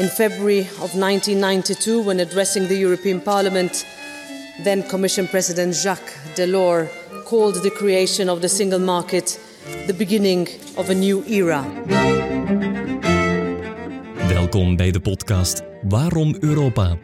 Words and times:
In 0.00 0.08
February 0.08 0.60
of 0.60 0.94
1992, 0.94 2.04
when 2.04 2.20
addressing 2.20 2.66
the 2.68 2.78
European 2.78 3.20
Parliament, 3.20 3.86
then 4.64 4.86
Commission 4.86 5.28
President 5.28 5.74
Jacques 5.74 6.12
Delors 6.34 6.88
called 7.24 7.62
the 7.62 7.70
creation 7.70 8.28
of 8.28 8.40
the 8.40 8.48
single 8.48 8.78
market 8.78 9.38
the 9.86 9.94
beginning 9.94 10.48
of 10.76 10.88
a 10.88 10.94
new 10.94 11.22
era. 11.26 11.64
Welkom 14.28 14.76
bij 14.76 14.90
de 14.90 15.00
podcast 15.00 15.62
Waarom 15.82 16.36
Europa? 16.38 16.98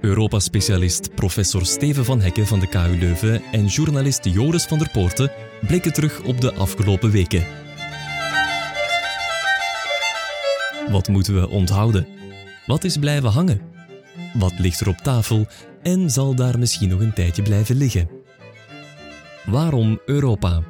Europa-specialist 0.00 1.14
professor 1.14 1.66
Steven 1.66 2.04
van 2.04 2.20
Hekken 2.20 2.46
van 2.46 2.60
de 2.60 2.68
KU 2.68 2.98
Leuven 2.98 3.42
en 3.52 3.66
journalist 3.66 4.24
Joris 4.24 4.64
van 4.64 4.78
der 4.78 4.90
Poorten 4.90 5.30
blikken 5.66 5.92
terug 5.92 6.22
op 6.22 6.40
de 6.40 6.54
afgelopen 6.54 7.10
weken. 7.10 7.65
Wat 10.96 11.08
moeten 11.08 11.40
we 11.40 11.48
onthouden? 11.48 12.06
Wat 12.66 12.84
is 12.84 12.96
blijven 12.96 13.30
hangen? 13.30 13.60
Wat 14.34 14.58
ligt 14.58 14.80
er 14.80 14.88
op 14.88 14.96
tafel 14.96 15.46
en 15.82 16.10
zal 16.10 16.34
daar 16.34 16.58
misschien 16.58 16.88
nog 16.88 17.00
een 17.00 17.12
tijdje 17.12 17.42
blijven 17.42 17.76
liggen? 17.76 18.08
Waarom 19.44 20.00
Europa? 20.06 20.62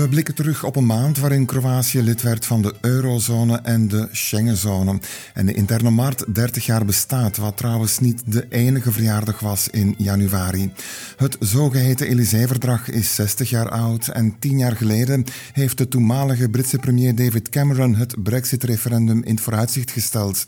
We 0.00 0.08
blikken 0.08 0.34
terug 0.34 0.64
op 0.64 0.76
een 0.76 0.86
maand 0.86 1.18
waarin 1.18 1.46
Kroatië 1.46 2.02
lid 2.02 2.22
werd 2.22 2.46
van 2.46 2.62
de 2.62 2.74
eurozone 2.80 3.56
en 3.56 3.88
de 3.88 4.08
Schengenzone. 4.12 4.98
En 5.34 5.46
de 5.46 5.54
interne 5.54 5.90
markt 5.90 6.34
30 6.34 6.66
jaar 6.66 6.84
bestaat, 6.84 7.36
wat 7.36 7.56
trouwens 7.56 7.98
niet 7.98 8.22
de 8.26 8.46
enige 8.48 8.92
verjaardag 8.92 9.40
was 9.40 9.68
in 9.68 9.94
januari. 9.98 10.72
Het 11.16 11.36
zogeheten 11.40 12.06
Elysée-verdrag 12.06 12.88
is 12.88 13.14
60 13.14 13.50
jaar 13.50 13.68
oud 13.68 14.08
en 14.08 14.38
10 14.38 14.58
jaar 14.58 14.76
geleden 14.76 15.24
heeft 15.52 15.78
de 15.78 15.88
toenmalige 15.88 16.48
Britse 16.48 16.78
premier 16.78 17.14
David 17.14 17.48
Cameron 17.48 17.94
het 17.94 18.22
Brexit-referendum 18.22 19.22
in 19.22 19.38
vooruitzicht 19.38 19.90
gesteld. 19.90 20.46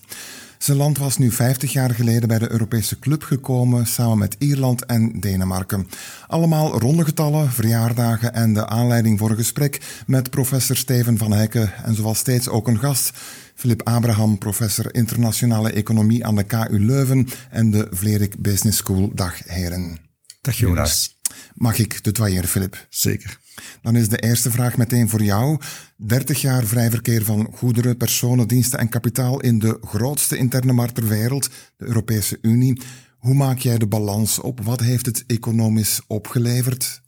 Zijn 0.62 0.76
land 0.76 0.98
was 0.98 1.18
nu 1.18 1.30
50 1.30 1.72
jaar 1.72 1.90
geleden 1.90 2.28
bij 2.28 2.38
de 2.38 2.50
Europese 2.50 2.98
Club 2.98 3.22
gekomen, 3.22 3.86
samen 3.86 4.18
met 4.18 4.36
Ierland 4.38 4.84
en 4.84 5.20
Denemarken. 5.20 5.88
Allemaal 6.26 6.78
ronde 6.78 7.04
getallen, 7.04 7.50
verjaardagen 7.50 8.34
en 8.34 8.54
de 8.54 8.66
aanleiding 8.66 9.18
voor 9.18 9.30
een 9.30 9.36
gesprek 9.36 10.02
met 10.06 10.30
professor 10.30 10.76
Steven 10.76 11.18
van 11.18 11.32
Hekken 11.32 11.72
en 11.84 11.94
zoals 11.94 12.18
steeds 12.18 12.48
ook 12.48 12.68
een 12.68 12.78
gast, 12.78 13.10
Philip 13.54 13.82
Abraham, 13.82 14.38
professor 14.38 14.94
internationale 14.94 15.72
economie 15.72 16.26
aan 16.26 16.36
de 16.36 16.44
KU 16.44 16.78
Leuven 16.78 17.28
en 17.50 17.70
de 17.70 17.86
Vlerik 17.90 18.42
Business 18.42 18.78
School. 18.78 19.10
Dag 19.14 19.38
heren. 19.44 19.98
Dag 20.40 20.56
Jonas. 20.56 21.20
Mag 21.54 21.78
ik 21.78 21.98
tutoyeren, 21.98 22.48
Philip? 22.48 22.86
Zeker. 22.88 23.38
Dan 23.82 23.96
is 23.96 24.08
de 24.08 24.18
eerste 24.18 24.50
vraag 24.50 24.76
meteen 24.76 25.08
voor 25.08 25.22
jou. 25.22 25.60
30 25.96 26.40
jaar 26.40 26.64
vrij 26.64 26.90
verkeer 26.90 27.24
van 27.24 27.48
goederen, 27.52 27.96
personen, 27.96 28.48
diensten 28.48 28.78
en 28.78 28.88
kapitaal 28.88 29.40
in 29.40 29.58
de 29.58 29.78
grootste 29.80 30.36
interne 30.36 30.72
markt 30.72 30.94
ter 30.94 31.08
wereld, 31.08 31.50
de 31.76 31.86
Europese 31.86 32.38
Unie. 32.42 32.80
Hoe 33.18 33.34
maak 33.34 33.58
jij 33.58 33.78
de 33.78 33.86
balans 33.86 34.38
op? 34.38 34.60
Wat 34.60 34.80
heeft 34.80 35.06
het 35.06 35.24
economisch 35.26 36.00
opgeleverd? 36.06 37.02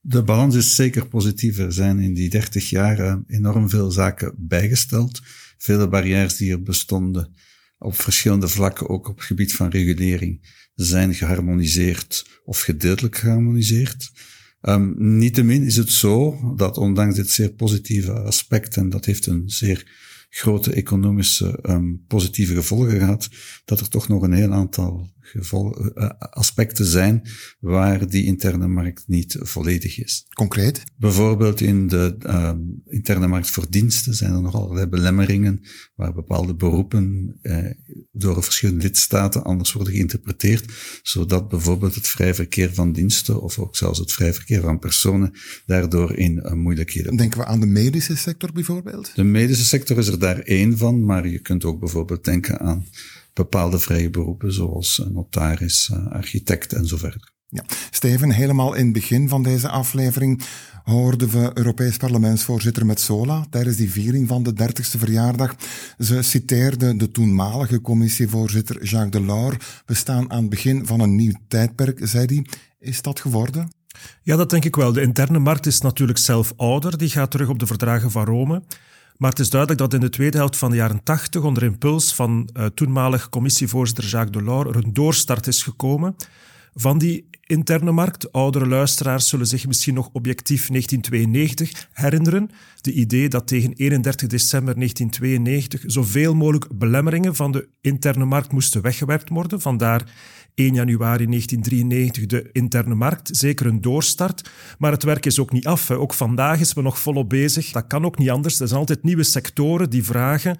De 0.00 0.22
balans 0.22 0.54
is 0.54 0.74
zeker 0.74 1.08
positief. 1.08 1.58
Er 1.58 1.72
zijn 1.72 1.98
in 1.98 2.14
die 2.14 2.30
30 2.30 2.70
jaar 2.70 3.18
enorm 3.26 3.70
veel 3.70 3.90
zaken 3.90 4.34
bijgesteld. 4.36 5.20
Vele 5.58 5.88
barrières 5.88 6.36
die 6.36 6.52
er 6.52 6.62
bestonden 6.62 7.34
op 7.78 8.00
verschillende 8.00 8.48
vlakken, 8.48 8.88
ook 8.88 9.08
op 9.08 9.16
het 9.16 9.26
gebied 9.26 9.54
van 9.54 9.68
regulering, 9.68 10.59
zijn 10.74 11.14
geharmoniseerd 11.14 12.40
of 12.44 12.60
gedeeltelijk 12.60 13.16
geharmoniseerd. 13.16 14.10
Um, 14.62 14.94
niettemin 15.18 15.62
is 15.62 15.76
het 15.76 15.90
zo 15.90 16.38
dat 16.56 16.76
ondanks 16.76 17.16
dit 17.16 17.30
zeer 17.30 17.52
positieve 17.52 18.12
aspect, 18.12 18.76
en 18.76 18.88
dat 18.88 19.04
heeft 19.04 19.26
een 19.26 19.42
zeer 19.46 19.86
grote 20.30 20.72
economische 20.72 21.58
um, 21.62 22.04
positieve 22.06 22.54
gevolgen 22.54 22.98
gehad, 22.98 23.28
dat 23.64 23.80
er 23.80 23.88
toch 23.88 24.08
nog 24.08 24.22
een 24.22 24.32
heel 24.32 24.52
aantal 24.52 25.10
gevolgen, 25.20 25.92
uh, 25.94 26.08
aspecten 26.18 26.86
zijn 26.86 27.22
waar 27.60 28.08
die 28.08 28.24
interne 28.24 28.68
markt 28.68 29.04
niet 29.06 29.36
volledig 29.40 29.98
is. 29.98 30.26
Concreet? 30.34 30.82
Bijvoorbeeld 30.96 31.60
in 31.60 31.88
de 31.88 32.16
uh, 32.26 32.52
interne 32.84 33.26
markt 33.26 33.50
voor 33.50 33.66
diensten 33.70 34.14
zijn 34.14 34.32
er 34.32 34.42
nog 34.42 34.54
allerlei 34.54 34.86
belemmeringen 34.86 35.60
waar 35.94 36.14
bepaalde 36.14 36.54
beroepen 36.54 37.36
uh, 37.42 37.70
door 38.12 38.42
verschillende 38.42 38.82
lidstaten 38.82 39.44
anders 39.44 39.72
worden 39.72 39.92
geïnterpreteerd, 39.92 40.72
zodat 41.02 41.48
bijvoorbeeld 41.48 41.94
het 41.94 42.08
vrij 42.08 42.34
verkeer 42.34 42.74
van 42.74 42.92
diensten 42.92 43.42
of 43.42 43.58
ook 43.58 43.76
zelfs 43.76 43.98
het 43.98 44.12
vrij 44.12 44.34
verkeer 44.34 44.60
van 44.60 44.78
personen 44.78 45.32
daardoor 45.66 46.16
in 46.16 46.42
uh, 46.44 46.52
moeilijkheden. 46.52 47.16
Denken 47.16 47.38
we 47.38 47.44
aan 47.44 47.60
de 47.60 47.66
medische 47.66 48.16
sector 48.16 48.52
bijvoorbeeld? 48.52 49.12
De 49.14 49.24
medische 49.24 49.64
sector 49.64 49.98
is 49.98 50.06
er 50.06 50.18
daar 50.20 50.38
één 50.38 50.78
van, 50.78 51.04
maar 51.04 51.28
je 51.28 51.38
kunt 51.38 51.64
ook 51.64 51.80
bijvoorbeeld 51.80 52.24
denken 52.24 52.60
aan 52.60 52.86
bepaalde 53.32 53.78
vrije 53.78 54.10
beroepen, 54.10 54.52
zoals 54.52 55.02
notaris, 55.12 55.92
architect 56.08 56.72
en 56.72 56.86
zo 56.86 56.96
verder. 56.96 57.32
Ja. 57.48 57.64
Steven, 57.90 58.30
helemaal 58.30 58.74
in 58.74 58.84
het 58.84 58.92
begin 58.92 59.28
van 59.28 59.42
deze 59.42 59.68
aflevering 59.68 60.42
hoorden 60.84 61.28
we 61.28 61.50
Europees 61.54 61.96
Parlementsvoorzitter 61.96 62.86
Metsola 62.86 63.46
tijdens 63.50 63.76
die 63.76 63.90
viering 63.90 64.28
van 64.28 64.42
de 64.42 64.52
30ste 64.52 64.98
verjaardag. 64.98 65.54
Ze 65.98 66.22
citeerde 66.22 66.96
de 66.96 67.10
toenmalige 67.10 67.80
commissievoorzitter 67.80 68.84
Jacques 68.84 69.10
Delors. 69.10 69.56
We 69.86 69.94
staan 69.94 70.30
aan 70.30 70.40
het 70.40 70.50
begin 70.50 70.86
van 70.86 71.00
een 71.00 71.14
nieuw 71.14 71.34
tijdperk, 71.48 72.00
zei 72.02 72.24
hij. 72.26 72.46
Is 72.78 73.02
dat 73.02 73.20
geworden? 73.20 73.70
Ja, 74.22 74.36
dat 74.36 74.50
denk 74.50 74.64
ik 74.64 74.76
wel. 74.76 74.92
De 74.92 75.02
interne 75.02 75.38
markt 75.38 75.66
is 75.66 75.80
natuurlijk 75.80 76.18
zelf 76.18 76.52
ouder. 76.56 76.98
Die 76.98 77.10
gaat 77.10 77.30
terug 77.30 77.48
op 77.48 77.58
de 77.58 77.66
verdragen 77.66 78.10
van 78.10 78.24
Rome. 78.24 78.62
Maar 79.20 79.30
het 79.30 79.38
is 79.38 79.50
duidelijk 79.50 79.80
dat 79.80 79.94
in 79.94 80.00
de 80.00 80.08
tweede 80.08 80.36
helft 80.36 80.56
van 80.56 80.70
de 80.70 80.76
jaren 80.76 81.02
80 81.02 81.42
onder 81.42 81.62
impuls 81.62 82.14
van 82.14 82.48
uh, 82.52 82.66
toenmalig 82.66 83.28
commissievoorzitter 83.28 84.04
Jacques 84.04 84.42
Delors 84.42 84.68
er 84.68 84.84
een 84.84 84.92
doorstart 84.92 85.46
is 85.46 85.62
gekomen 85.62 86.16
van 86.74 86.98
die 86.98 87.28
interne 87.42 87.92
markt. 87.92 88.32
Oudere 88.32 88.66
luisteraars 88.66 89.28
zullen 89.28 89.46
zich 89.46 89.66
misschien 89.66 89.94
nog 89.94 90.08
objectief 90.12 90.68
1992 90.68 91.88
herinneren. 91.92 92.50
De 92.80 92.92
idee 92.92 93.28
dat 93.28 93.46
tegen 93.46 93.72
31 93.72 94.28
december 94.28 94.74
1992 94.74 95.82
zoveel 95.92 96.34
mogelijk 96.34 96.78
belemmeringen 96.78 97.34
van 97.34 97.52
de 97.52 97.68
interne 97.80 98.24
markt 98.24 98.52
moesten 98.52 98.82
weggewerkt 98.82 99.28
worden. 99.28 99.60
Vandaar 99.60 100.12
1 100.54 100.74
januari 100.74 101.26
1993 101.26 102.26
de 102.26 102.48
interne 102.52 102.94
markt. 102.94 103.28
Zeker 103.32 103.66
een 103.66 103.80
doorstart. 103.80 104.50
Maar 104.78 104.92
het 104.92 105.02
werk 105.02 105.26
is 105.26 105.38
ook 105.38 105.52
niet 105.52 105.66
af. 105.66 105.90
Ook 105.90 106.14
vandaag 106.14 106.60
is 106.60 106.72
we 106.72 106.82
nog 106.82 106.98
volop 106.98 107.28
bezig. 107.28 107.70
Dat 107.70 107.86
kan 107.86 108.04
ook 108.04 108.18
niet 108.18 108.30
anders. 108.30 108.60
Er 108.60 108.68
zijn 108.68 108.80
altijd 108.80 109.02
nieuwe 109.02 109.22
sectoren 109.22 109.90
die 109.90 110.04
vragen 110.04 110.58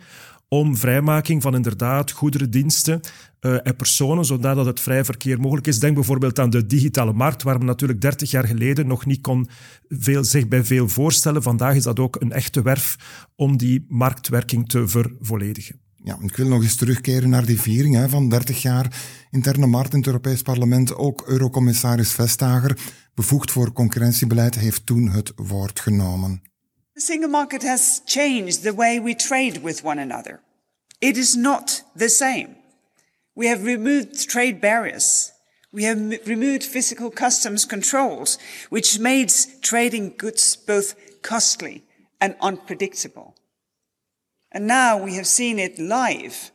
om 0.49 0.77
vrijmaking 0.77 1.43
van 1.43 1.55
inderdaad 1.55 2.11
goederen, 2.11 2.51
diensten 2.51 3.01
uh, 3.41 3.59
en 3.63 3.77
personen, 3.77 4.25
zodat 4.25 4.67
het 4.67 4.81
vrij 4.81 5.05
verkeer 5.05 5.41
mogelijk 5.41 5.67
is. 5.67 5.79
Denk 5.79 5.95
bijvoorbeeld 5.95 6.39
aan 6.39 6.51
de 6.51 6.67
digitale 6.67 7.13
markt, 7.13 7.43
waar 7.43 7.59
men 7.59 7.67
natuurlijk 7.67 8.01
30 8.01 8.31
jaar 8.31 8.47
geleden 8.47 8.87
nog 8.87 9.07
niet 9.07 9.21
kon 9.21 9.49
veel, 9.89 10.25
zich 10.25 10.49
bij 10.49 10.65
veel 10.65 10.89
voorstellen. 10.89 11.43
Vandaag 11.43 11.75
is 11.75 11.83
dat 11.83 11.99
ook 11.99 12.21
een 12.21 12.33
echte 12.33 12.63
werf 12.63 12.97
om 13.37 13.57
die 13.57 13.85
marktwerking 13.89 14.69
te 14.69 14.89
vervolledigen. 14.89 15.90
Ja, 16.03 16.19
ik 16.23 16.37
wil 16.37 16.47
nog 16.47 16.63
eens 16.63 16.77
terugkeren 16.77 17.29
naar 17.29 17.47
die 17.47 17.61
viering 17.61 18.11
van 18.11 18.29
30 18.29 18.63
jaar 18.63 19.03
interne 19.31 19.67
markt 19.67 19.93
in 19.93 19.99
het 19.99 20.07
Europees 20.07 20.43
Parlement. 20.43 20.95
Ook 20.95 21.23
Eurocommissaris 21.27 22.13
Vestager, 22.13 22.79
bevoegd 23.15 23.51
voor 23.51 23.73
concurrentiebeleid, 23.73 24.55
heeft 24.55 24.87
toen 24.87 25.09
het 25.09 25.33
woord 25.37 25.81
genomen. 25.81 26.43
The 26.93 27.01
single 27.01 27.29
market 27.29 27.63
has 27.63 28.01
changed 28.05 28.63
the 28.63 28.75
way 28.75 29.03
we 29.03 29.15
trade 29.15 29.61
with 29.61 29.83
one 29.83 30.01
another. 30.01 30.41
It 30.99 31.17
is 31.17 31.35
not 31.35 31.85
the 31.97 32.09
same. 32.09 32.49
We 33.33 33.49
have 33.49 33.63
removed 33.63 34.29
trade 34.29 34.59
barriers. 34.59 35.33
We 35.71 35.85
have 35.85 36.21
removed 36.25 36.65
physical 36.65 37.11
customs 37.11 37.67
controls, 37.67 38.39
which 38.71 38.99
made 38.99 39.33
trading 39.61 40.15
goods 40.17 40.57
both 40.67 40.95
costly 41.21 41.85
and 42.19 42.35
unpredictable. 42.41 43.35
And 44.53 44.65
now 44.67 45.05
we 45.05 45.13
have 45.13 45.25
seen 45.25 45.59
it 45.59 45.79
live 45.79 46.51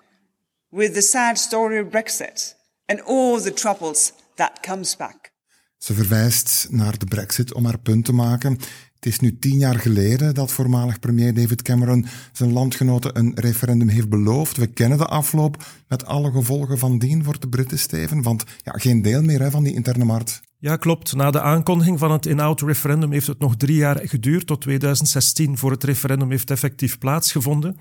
with 0.70 0.94
the 0.94 1.02
sad 1.02 1.38
story 1.38 1.80
of 1.80 1.90
Brexit 1.90 2.56
and 2.86 3.02
all 3.06 3.42
the 3.42 3.54
troubles 3.54 4.14
that 4.36 4.60
comes 4.60 4.96
back. 4.96 5.32
Ze 5.78 5.94
verwijst 5.94 6.68
naar 6.70 6.98
de 6.98 7.06
Brexit 7.06 7.54
om 7.54 7.66
haar 7.66 7.80
punt 7.80 8.06
te 8.06 8.14
maken. 8.14 8.52
Het 8.96 9.06
is 9.06 9.20
nu 9.20 9.40
tien 9.40 9.58
jaar 9.58 9.80
geleden 9.80 10.34
dat 10.34 10.52
voormalig 10.52 11.00
premier 11.00 11.34
David 11.34 11.62
Cameron 11.62 12.06
zijn 12.32 12.52
landgenoten 12.52 13.18
een 13.18 13.32
referendum 13.36 13.88
heeft 13.88 14.10
beloofd. 14.10 14.58
We 14.58 14.68
kennen 14.68 14.98
de 14.98 15.06
afloop 15.06 15.66
met 15.88 16.06
alle 16.06 16.32
gevolgen 16.32 16.78
van 16.78 16.98
dien 16.98 17.24
voor 17.24 17.40
de 17.40 17.50
Britten, 17.50 17.80
Steven. 17.80 18.22
Want 18.22 18.44
ja, 18.64 18.72
geen 18.72 19.02
deel 19.02 19.22
meer 19.22 19.42
hè, 19.42 19.52
van 19.52 19.64
die 19.64 19.74
interne 19.74 20.06
markt. 20.06 20.42
Ja, 20.66 20.76
klopt. 20.76 21.16
Na 21.16 21.32
de 21.32 21.42
aankondiging 21.42 22.00
van 22.00 22.12
het 22.12 22.26
in-out 22.26 22.62
referendum 22.62 23.12
heeft 23.12 23.28
het 23.28 23.40
nog 23.40 23.56
drie 23.56 23.76
jaar 23.76 24.00
geduurd, 24.04 24.48
tot 24.48 24.62
2016, 24.62 25.58
voor 25.58 25.72
het 25.72 25.84
referendum 25.84 26.30
heeft 26.30 26.52
effectief 26.52 26.98
plaatsgevonden. 26.98 27.78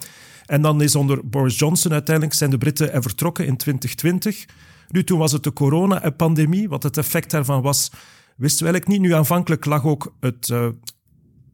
En 0.47 0.63
dan 0.63 0.83
is 0.83 0.95
onder 0.95 1.29
Boris 1.29 1.59
Johnson 1.59 1.93
uiteindelijk 1.93 2.37
zijn 2.37 2.51
de 2.51 2.59
Britten 2.59 2.93
er 2.93 3.03
vertrokken 3.03 3.47
in 3.47 3.57
2020. 3.57 4.45
Nu, 4.89 5.05
toen 5.05 5.19
was 5.19 5.33
het 5.33 5.43
de 5.43 5.53
corona-pandemie. 5.53 6.69
Wat 6.69 6.83
het 6.83 6.97
effect 6.97 7.31
daarvan 7.31 7.63
was, 7.63 7.91
wisten 8.37 8.67
we 8.67 8.73
eigenlijk 8.73 8.87
niet. 8.87 9.11
Nu 9.11 9.17
aanvankelijk 9.17 9.65
lag 9.65 9.85
ook 9.85 10.15
het, 10.21 10.49
uh, 10.49 10.69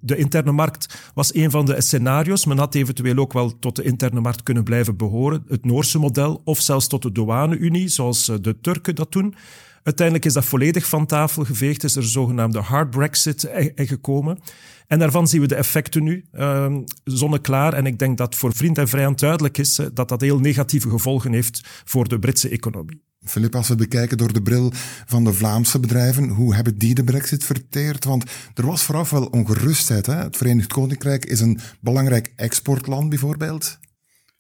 de 0.00 0.17
interne 0.17 0.53
markt 0.53 1.11
was 1.15 1.35
een 1.35 1.50
van 1.50 1.67
de 1.67 1.81
scenario's. 1.81 2.47
Men 2.47 2.59
had 2.59 2.75
eventueel 2.75 3.17
ook 3.17 3.32
wel 3.32 3.59
tot 3.59 3.77
de 3.77 3.82
interne 3.82 4.21
markt 4.21 4.43
kunnen 4.43 4.65
blijven 4.65 4.97
behoren. 4.97 5.44
Het 5.49 5.65
Noorse 5.65 5.99
model 5.99 6.41
of 6.44 6.61
zelfs 6.61 6.87
tot 6.87 7.03
de 7.03 7.12
douane-unie, 7.12 7.88
zoals 7.88 8.29
eh, 8.29 8.37
de 8.41 8.61
Turken 8.61 8.94
dat 8.94 9.12
doen. 9.12 9.35
Uiteindelijk 9.82 10.27
is 10.27 10.32
dat 10.32 10.44
volledig 10.44 10.87
van 10.87 11.06
tafel 11.06 11.44
geveegd, 11.44 11.85
is 11.85 11.97
er 11.97 12.03
een 12.03 12.09
zogenaamde 12.09 12.59
hard 12.59 12.91
Brexit 12.91 13.44
e-, 13.44 13.73
e-, 13.75 13.87
gekomen. 13.87 14.38
En 14.87 14.99
daarvan 14.99 15.29
zien 15.29 15.41
we 15.41 15.47
de 15.47 15.55
effecten 15.55 16.03
nu 16.03 16.25
uh, 16.32 16.77
zonneklaar. 17.05 17.73
En 17.73 17.87
ik 17.87 17.99
denk 17.99 18.19
dat 18.19 18.35
voor 18.35 18.55
vriend 18.55 18.79
en 18.79 18.88
vijand 18.88 19.19
duidelijk 19.21 19.59
is 19.59 19.81
dat 19.93 20.09
dat 20.09 20.21
heel 20.21 20.38
negatieve 20.38 20.91
gevolgen 20.91 21.32
heeft 21.32 21.61
voor 21.85 22.09
de 22.09 22.19
Britse 22.19 22.49
economie. 22.49 23.03
Filip, 23.25 23.55
als 23.55 23.69
we 23.69 23.75
bekijken 23.75 24.19
door 24.19 24.32
de 24.32 24.43
bril 24.43 24.73
van 25.06 25.25
de 25.25 25.32
Vlaamse 25.32 25.81
bedrijven, 25.81 26.29
hoe 26.29 26.55
hebben 26.55 26.79
die 26.79 26.94
de 26.94 27.05
brexit 27.05 27.44
verteerd? 27.44 28.05
Want 28.05 28.25
er 28.55 28.67
was 28.67 28.82
vooraf 28.82 29.11
wel 29.11 29.25
ongerustheid. 29.25 30.06
Hè? 30.06 30.15
Het 30.15 30.37
Verenigd 30.37 30.73
Koninkrijk 30.73 31.25
is 31.25 31.41
een 31.41 31.61
belangrijk 31.81 32.32
exportland 32.37 33.09
bijvoorbeeld. 33.09 33.79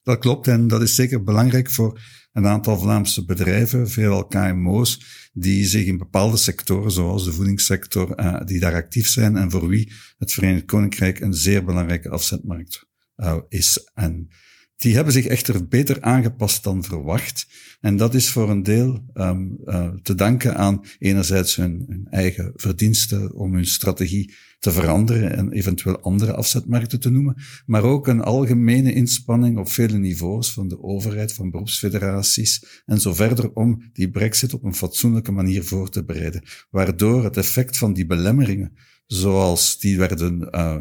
Dat 0.02 0.18
klopt 0.18 0.48
en 0.48 0.68
dat 0.68 0.82
is 0.82 0.94
zeker 0.94 1.22
belangrijk 1.22 1.70
voor 1.70 2.00
een 2.32 2.46
aantal 2.46 2.78
Vlaamse 2.78 3.24
bedrijven, 3.24 3.90
veelal 3.90 4.26
KMO's, 4.26 5.04
die 5.32 5.66
zich 5.66 5.86
in 5.86 5.98
bepaalde 5.98 6.36
sectoren, 6.36 6.90
zoals 6.90 7.24
de 7.24 7.32
voedingssector, 7.32 8.20
uh, 8.20 8.40
die 8.44 8.60
daar 8.60 8.74
actief 8.74 9.08
zijn 9.08 9.36
en 9.36 9.50
voor 9.50 9.68
wie 9.68 9.92
het 10.18 10.32
Verenigd 10.32 10.64
Koninkrijk 10.64 11.20
een 11.20 11.34
zeer 11.34 11.64
belangrijke 11.64 12.08
afzetmarkt 12.08 12.86
uh, 13.16 13.36
is. 13.48 13.90
En 13.94 14.28
die 14.76 14.94
hebben 14.94 15.12
zich 15.12 15.26
echter 15.26 15.68
beter 15.68 16.00
aangepast 16.00 16.64
dan 16.64 16.84
verwacht. 16.84 17.46
En 17.80 17.96
dat 17.96 18.14
is 18.14 18.30
voor 18.30 18.50
een 18.50 18.62
deel 18.62 19.04
um, 19.14 19.58
uh, 19.64 19.88
te 20.02 20.14
danken 20.14 20.56
aan 20.56 20.84
enerzijds 20.98 21.56
hun, 21.56 21.84
hun, 21.88 22.06
eigen 22.10 22.52
verdiensten 22.54 23.34
om 23.34 23.54
hun 23.54 23.66
strategie 23.66 24.34
te 24.60 24.70
veranderen 24.72 25.36
en 25.36 25.52
eventueel 25.52 26.00
andere 26.00 26.34
afzetmarkten 26.34 27.00
te 27.00 27.10
noemen, 27.10 27.36
maar 27.66 27.82
ook 27.82 28.06
een 28.06 28.20
algemene 28.20 28.92
inspanning 28.92 29.58
op 29.58 29.68
vele 29.68 29.98
niveaus 29.98 30.52
van 30.52 30.68
de 30.68 30.82
overheid, 30.82 31.32
van 31.32 31.50
beroepsfederaties 31.50 32.82
en 32.86 33.00
zo 33.00 33.14
verder 33.14 33.52
om 33.52 33.90
die 33.92 34.10
brexit 34.10 34.54
op 34.54 34.64
een 34.64 34.74
fatsoenlijke 34.74 35.32
manier 35.32 35.64
voor 35.64 35.90
te 35.90 36.04
bereiden, 36.04 36.42
waardoor 36.70 37.24
het 37.24 37.36
effect 37.36 37.78
van 37.78 37.92
die 37.92 38.06
belemmeringen, 38.06 38.72
zoals 39.06 39.78
die 39.78 39.98
werden 39.98 40.50
eh, 40.50 40.76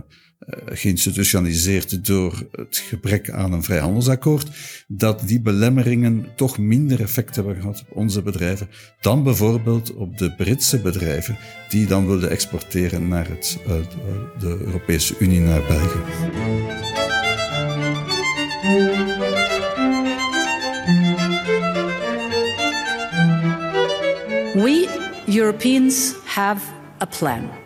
geïnstitutionaliseerd 0.65 2.05
door 2.05 2.47
het 2.51 2.77
gebrek 2.77 3.29
aan 3.29 3.53
een 3.53 3.63
vrijhandelsakkoord, 3.63 4.49
dat 4.87 5.27
die 5.27 5.41
belemmeringen 5.41 6.27
toch 6.35 6.57
minder 6.57 7.01
effect 7.01 7.35
hebben 7.35 7.55
gehad 7.55 7.83
op 7.89 7.97
onze 7.97 8.21
bedrijven 8.21 8.69
dan 8.99 9.23
bijvoorbeeld 9.23 9.93
op 9.93 10.17
de 10.17 10.35
Britse 10.35 10.79
bedrijven 10.79 11.37
die 11.69 11.87
dan 11.87 12.07
wilden 12.07 12.29
exporteren 12.29 13.07
naar 13.07 13.27
het, 13.27 13.57
uh, 13.67 13.73
de 14.39 14.57
Europese 14.65 15.15
Unie, 15.19 15.39
naar 15.39 15.61
België. 15.67 15.99
We 24.53 24.87
Europeans 25.25 26.13
have 26.25 26.65
a 27.01 27.05
plan. 27.05 27.58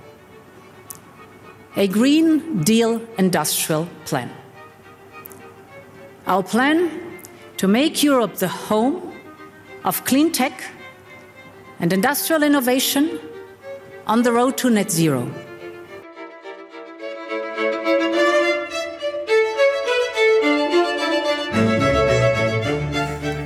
A 1.75 1.87
Green 1.87 2.63
Deal 2.63 3.01
industrial 3.17 3.87
plan. 4.05 4.29
Our 6.27 6.43
plan 6.43 6.89
to 7.57 7.67
make 7.67 8.03
Europe 8.03 8.37
the 8.37 8.49
home 8.69 9.01
of 9.83 10.03
clean 10.03 10.31
tech 10.31 10.53
and 11.79 11.91
industrial 11.91 12.43
innovation 12.43 13.19
on 14.05 14.21
the 14.21 14.31
road 14.31 14.57
to 14.57 14.69
net 14.69 14.91
zero. 14.91 15.27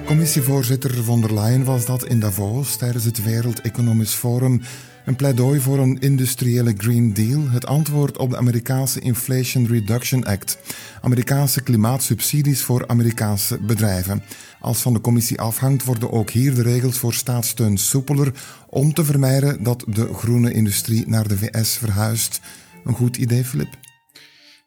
Commissievoorzitter 0.06 1.03
von 1.03 1.21
der 1.21 1.33
Leyen 1.33 1.65
was 1.65 1.85
dat 1.85 2.03
in 2.03 2.19
Davos 2.19 2.75
tijdens 2.77 3.06
het 3.06 3.24
Wereld 3.24 3.62
Economisch 3.62 4.15
Forum 4.15 4.62
Een 5.07 5.15
pleidooi 5.15 5.59
voor 5.59 5.80
een 5.80 6.00
industriële 6.00 6.74
Green 6.77 7.13
Deal, 7.13 7.50
het 7.50 7.65
antwoord 7.65 8.18
op 8.18 8.30
de 8.30 8.38
Amerikaanse 8.38 9.00
Inflation 9.00 9.68
Reduction 9.68 10.24
Act. 10.24 10.57
Amerikaanse 11.01 11.63
klimaatsubsidies 11.63 12.62
voor 12.62 12.88
Amerikaanse 12.88 13.59
bedrijven. 13.62 14.24
Als 14.59 14.81
van 14.81 14.94
de 14.94 15.01
commissie 15.01 15.39
afhangt, 15.39 15.83
worden 15.83 16.12
ook 16.12 16.30
hier 16.30 16.56
de 16.56 16.62
regels 16.62 16.98
voor 16.98 17.13
staatssteun 17.13 17.77
soepeler 17.77 18.31
om 18.69 18.94
te 18.94 19.06
vermijden 19.06 19.63
dat 19.63 19.86
de 19.88 20.13
groene 20.13 20.54
industrie 20.54 21.04
naar 21.07 21.27
de 21.27 21.38
VS 21.38 21.77
verhuist. 21.77 22.42
Een 22.86 22.94
goed 22.94 23.18
idee, 23.18 23.44
Filip? 23.44 23.77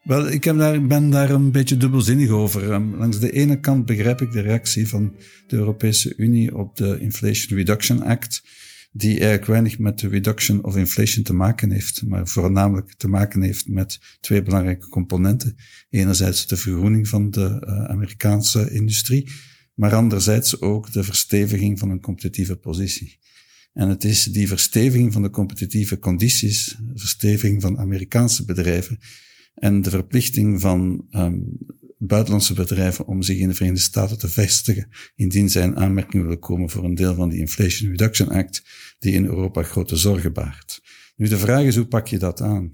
Wel, 0.03 0.29
ik 0.29 0.45
daar, 0.45 0.87
ben 0.87 1.11
daar 1.11 1.31
een 1.31 1.53
beetje 1.53 1.77
dubbelzinnig 1.77 2.29
over. 2.29 2.73
Um, 2.73 2.97
langs 2.97 3.19
de 3.19 3.31
ene 3.31 3.61
kant 3.61 3.87
begrijp 3.87 4.21
ik 4.21 4.33
de 4.33 4.41
reactie 4.41 4.89
van 4.89 5.15
de 5.47 5.57
Europese 5.57 6.15
Unie 6.17 6.57
op 6.57 6.77
de 6.77 6.99
Inflation 7.01 7.59
Reduction 7.59 8.03
Act 8.03 8.43
die 8.93 9.11
eigenlijk 9.11 9.47
weinig 9.47 9.79
met 9.79 9.99
de 9.99 10.09
reduction 10.09 10.65
of 10.65 10.77
inflation 10.77 11.25
te 11.25 11.33
maken 11.33 11.71
heeft, 11.71 12.07
maar 12.07 12.29
voornamelijk 12.29 12.95
te 12.95 13.09
maken 13.09 13.43
heeft 13.43 13.69
met 13.69 14.01
twee 14.21 14.43
belangrijke 14.43 14.89
componenten. 14.89 15.57
Enerzijds 15.91 16.47
de 16.47 16.57
vergroening 16.57 17.09
van 17.09 17.31
de 17.31 17.65
uh, 17.67 17.85
Amerikaanse 17.85 18.71
industrie, 18.71 19.31
maar 19.75 19.95
anderzijds 19.95 20.61
ook 20.61 20.93
de 20.93 21.03
versteviging 21.03 21.79
van 21.79 21.91
een 21.91 22.01
competitieve 22.01 22.57
positie. 22.57 23.19
En 23.73 23.89
het 23.89 24.05
is 24.05 24.25
die 24.25 24.49
versteviging 24.49 25.13
van 25.13 25.23
de 25.23 25.31
competitieve 25.31 25.99
condities, 25.99 26.79
versteviging 26.95 27.63
van 27.63 27.79
Amerikaanse 27.79 28.45
bedrijven 28.45 28.99
en 29.55 29.83
de 29.83 29.91
verplichting 29.91 30.61
van 30.61 31.07
um, 31.11 31.59
buitenlandse 32.07 32.55
bedrijven 32.55 33.07
om 33.07 33.23
zich 33.23 33.39
in 33.39 33.49
de 33.49 33.55
Verenigde 33.55 33.83
Staten 33.83 34.19
te 34.19 34.29
vestigen, 34.29 34.89
indien 35.15 35.51
zij 35.51 35.63
in 35.63 35.77
aanmerking 35.77 36.23
willen 36.23 36.39
komen 36.39 36.71
voor 36.71 36.85
een 36.85 36.95
deel 36.95 37.15
van 37.15 37.29
die 37.29 37.39
Inflation 37.39 37.91
Reduction 37.91 38.29
Act, 38.29 38.63
die 38.99 39.13
in 39.13 39.25
Europa 39.25 39.63
grote 39.63 39.97
zorgen 39.97 40.33
baart. 40.33 40.81
Nu, 41.17 41.29
de 41.29 41.39
vraag 41.39 41.63
is, 41.63 41.77
hoe 41.77 41.87
pak 41.87 42.09
je 42.09 42.19
dat 42.19 42.41
aan? 42.41 42.73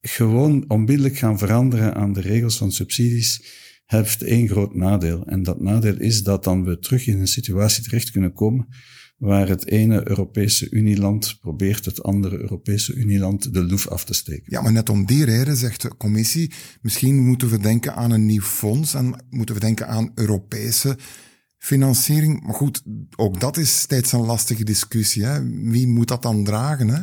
Gewoon 0.00 0.64
onmiddellijk 0.68 1.16
gaan 1.16 1.38
veranderen 1.38 1.94
aan 1.94 2.12
de 2.12 2.20
regels 2.20 2.56
van 2.56 2.72
subsidies 2.72 3.42
heeft 3.86 4.22
één 4.22 4.48
groot 4.48 4.74
nadeel. 4.74 5.26
En 5.26 5.42
dat 5.42 5.60
nadeel 5.60 6.00
is 6.00 6.22
dat 6.22 6.44
dan 6.44 6.64
we 6.64 6.78
terug 6.78 7.06
in 7.06 7.18
een 7.18 7.26
situatie 7.26 7.84
terecht 7.84 8.10
kunnen 8.10 8.32
komen 8.32 8.68
waar 9.24 9.48
het 9.48 9.66
ene 9.66 10.08
Europese 10.08 10.70
Unieland 10.70 11.36
probeert 11.40 11.84
het 11.84 12.02
andere 12.02 12.38
Europese 12.38 12.94
Unieland 12.94 13.54
de 13.54 13.64
loef 13.64 13.88
af 13.88 14.04
te 14.04 14.14
steken. 14.14 14.44
Ja, 14.46 14.62
maar 14.62 14.72
net 14.72 14.88
om 14.88 15.06
die 15.06 15.24
reden 15.24 15.56
zegt 15.56 15.82
de 15.82 15.96
commissie, 15.96 16.52
misschien 16.82 17.24
moeten 17.24 17.50
we 17.50 17.58
denken 17.58 17.94
aan 17.94 18.10
een 18.10 18.26
nieuw 18.26 18.42
fonds 18.42 18.94
en 18.94 19.24
moeten 19.30 19.54
we 19.54 19.60
denken 19.60 19.88
aan 19.88 20.10
Europese 20.14 20.96
financiering. 21.58 22.42
Maar 22.42 22.54
goed, 22.54 22.82
ook 23.16 23.40
dat 23.40 23.56
is 23.56 23.78
steeds 23.80 24.12
een 24.12 24.24
lastige 24.24 24.64
discussie. 24.64 25.24
Hè? 25.24 25.50
Wie 25.70 25.88
moet 25.88 26.08
dat 26.08 26.22
dan 26.22 26.44
dragen? 26.44 26.88
Hè? 26.88 27.02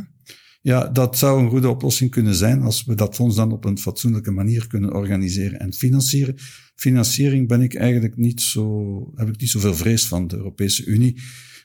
Ja, 0.62 0.88
dat 0.88 1.18
zou 1.18 1.44
een 1.44 1.50
goede 1.50 1.70
oplossing 1.70 2.12
kunnen 2.12 2.36
zijn 2.36 2.62
als 2.62 2.84
we 2.84 2.96
dat 2.96 3.16
fonds 3.16 3.36
dan 3.36 3.52
op 3.52 3.66
een 3.66 3.78
fatsoenlijke 3.78 4.32
manier 4.32 4.68
kunnen 4.68 4.94
organiseren 4.94 5.60
en 5.60 5.74
financieren. 5.74 6.36
Financiering 6.76 7.48
ben 7.48 7.62
ik 7.62 7.76
eigenlijk 7.76 8.18
niet 8.18 8.42
zo, 8.42 9.12
heb 9.16 9.28
ik 9.28 9.40
niet 9.40 9.50
zoveel 9.50 9.76
vrees 9.76 10.08
van 10.08 10.28
de 10.28 10.36
Europese 10.36 10.86
Unie. 10.86 11.18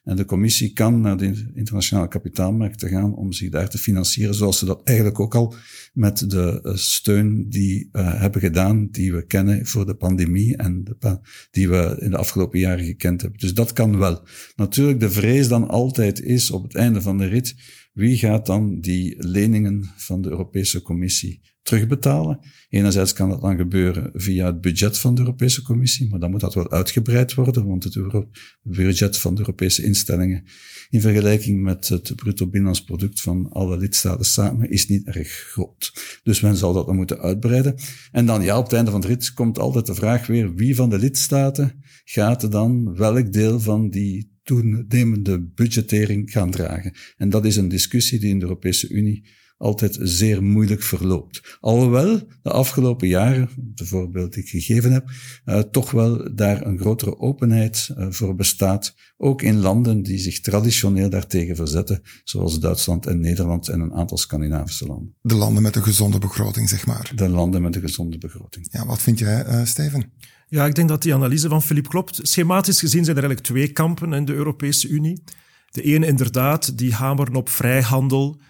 En 0.07 0.17
de 0.17 0.25
commissie 0.25 0.73
kan 0.73 1.01
naar 1.01 1.17
de 1.17 1.51
internationale 1.55 2.09
kapitaalmarkten 2.09 2.89
gaan 2.89 3.15
om 3.15 3.33
zich 3.33 3.51
daar 3.51 3.69
te 3.69 3.79
financieren, 3.79 4.35
zoals 4.35 4.59
ze 4.59 4.65
dat 4.65 4.81
eigenlijk 4.85 5.21
ook 5.21 5.35
al 5.35 5.55
met 5.93 6.31
de 6.31 6.61
eh, 6.63 6.75
steun 6.75 7.49
die 7.49 7.89
uh, 7.93 8.21
hebben 8.21 8.41
gedaan, 8.41 8.89
die 8.91 9.13
we 9.13 9.27
kennen 9.27 9.67
voor 9.67 9.87
de 9.87 9.95
pandemie 9.95 10.57
en 10.57 10.85
de, 10.85 11.19
die 11.51 11.69
we 11.69 11.97
in 12.01 12.11
de 12.11 12.17
afgelopen 12.17 12.59
jaren 12.59 12.85
gekend 12.85 13.21
hebben. 13.21 13.41
Dus 13.41 13.55
dat 13.55 13.73
kan 13.73 13.99
wel. 13.99 14.27
Natuurlijk, 14.57 15.01
de 15.01 15.11
vrees 15.11 15.49
dan 15.49 15.69
altijd 15.69 16.21
is 16.21 16.51
op 16.51 16.63
het 16.63 16.75
einde 16.75 17.03
van 17.03 17.19
de 17.19 17.27
rit, 17.27 17.55
wie 17.93 18.17
gaat 18.17 18.47
dan 18.47 18.81
die 18.81 19.27
leningen 19.27 19.85
van 19.97 20.23
de 20.23 20.29
Europese 20.29 20.83
Commissie 20.83 21.41
terugbetalen. 21.67 22.39
Enerzijds 22.69 23.13
kan 23.13 23.29
dat 23.29 23.41
dan 23.41 23.57
gebeuren 23.57 24.11
via 24.15 24.47
het 24.47 24.61
budget 24.61 24.99
van 24.99 25.15
de 25.15 25.21
Europese 25.21 25.63
Commissie, 25.63 26.09
maar 26.09 26.21
dan 26.21 26.31
moet 26.31 26.41
dat 26.41 26.55
wel 26.55 26.71
uitgebreid 26.71 27.35
worden, 27.35 27.67
want 27.67 27.85
het 27.85 28.27
budget 28.63 29.19
van 29.19 29.35
de 29.35 29.41
Europese 29.41 29.85
instellingen 29.85 30.45
in 30.91 31.01
vergelijking 31.01 31.63
met 31.63 31.89
het 31.89 32.17
bruto 32.17 32.45
binnenlands 32.45 32.85
product 32.85 33.21
van 33.21 33.51
alle 33.51 33.77
lidstaten 33.77 34.25
samen 34.25 34.71
is 34.71 34.89
niet 34.89 35.07
erg 35.07 35.29
groot. 35.29 35.93
Dus 36.23 36.41
men 36.41 36.57
zal 36.57 36.73
dat 36.73 36.87
dan 36.87 36.97
moeten 36.97 37.21
uitbreiden. 37.21 37.75
En 38.13 38.27
dan 38.27 38.43
ja, 38.43 38.59
op 38.59 38.65
het 38.65 38.73
einde 38.73 38.91
van 38.91 39.01
de 39.01 39.07
rit 39.07 39.33
komt 39.33 39.59
altijd 39.59 39.87
de 39.87 39.95
vraag 39.95 40.27
weer, 40.27 40.55
wie 40.55 40.75
van 40.75 40.91
de 40.91 40.99
lidstaten 40.99 41.85
gaat 42.05 42.53
dan 42.53 42.97
welk 42.97 43.33
deel 43.33 43.61
van 43.61 43.91
die 43.91 44.35
toenemende 44.43 45.41
budgettering 45.55 46.31
gaan 46.31 46.51
dragen? 46.51 46.93
En 47.17 47.31
dat 47.31 47.45
is 47.45 47.57
een 47.57 47.69
discussie 47.69 48.19
die 48.19 48.31
in 48.31 48.39
de 48.39 48.45
Europese 48.45 48.89
Unie 48.89 49.25
altijd 49.57 49.99
zeer 50.01 50.43
moeilijk 50.43 50.83
verloopt. 50.83 51.57
Alhoewel 51.61 52.29
de 52.43 52.51
afgelopen 52.51 53.09
jaren, 53.09 53.49
de 53.57 53.87
voorbeeld 53.87 54.33
die 54.33 54.43
ik 54.43 54.49
gegeven 54.49 54.93
heb, 54.93 55.11
uh, 55.47 55.59
toch 55.59 55.91
wel 55.91 56.35
daar 56.35 56.67
een 56.67 56.79
grotere 56.79 57.19
openheid 57.19 57.91
uh, 57.99 58.07
voor 58.11 58.35
bestaat, 58.35 58.95
ook 59.17 59.43
in 59.43 59.57
landen 59.57 60.03
die 60.03 60.19
zich 60.19 60.41
traditioneel 60.41 61.11
daartegen 61.11 61.57
verzetten, 61.57 62.03
zoals 62.25 62.61
Duitsland 62.61 63.07
en 63.07 63.21
Nederland 63.21 63.69
en 63.69 63.81
een 63.81 63.93
aantal 63.93 64.19
Scandinavische 64.19 64.87
landen. 64.87 65.15
De 65.21 65.35
landen 65.35 65.63
met 65.63 65.77
een 65.77 65.83
gezonde 65.83 66.19
begroting, 66.19 66.69
zeg 66.69 66.87
maar. 66.87 67.13
De 67.15 67.29
landen 67.29 67.63
met 67.63 67.75
een 67.75 67.81
gezonde 67.81 68.19
begroting. 68.19 68.69
Ja, 68.71 68.87
wat 68.87 69.03
vind 69.03 69.19
jij, 69.19 69.47
uh, 69.47 69.65
Steven? 69.65 70.13
Ja, 70.49 70.67
ik 70.67 70.75
denk 70.75 70.89
dat 70.89 71.03
die 71.03 71.15
analyse 71.15 71.49
van 71.49 71.63
Philippe 71.63 71.89
klopt. 71.89 72.19
Schematisch 72.23 72.81
gezien 72.81 73.05
zijn 73.05 73.17
er 73.17 73.23
eigenlijk 73.23 73.55
twee 73.55 73.73
kampen 73.73 74.13
in 74.13 74.25
de 74.25 74.33
Europese 74.33 74.89
Unie. 74.89 75.23
De 75.71 75.83
ene 75.83 76.07
inderdaad, 76.07 76.79
die 76.79 76.95
hameren 76.95 77.35
op 77.35 77.49
vrijhandel, 77.49 78.41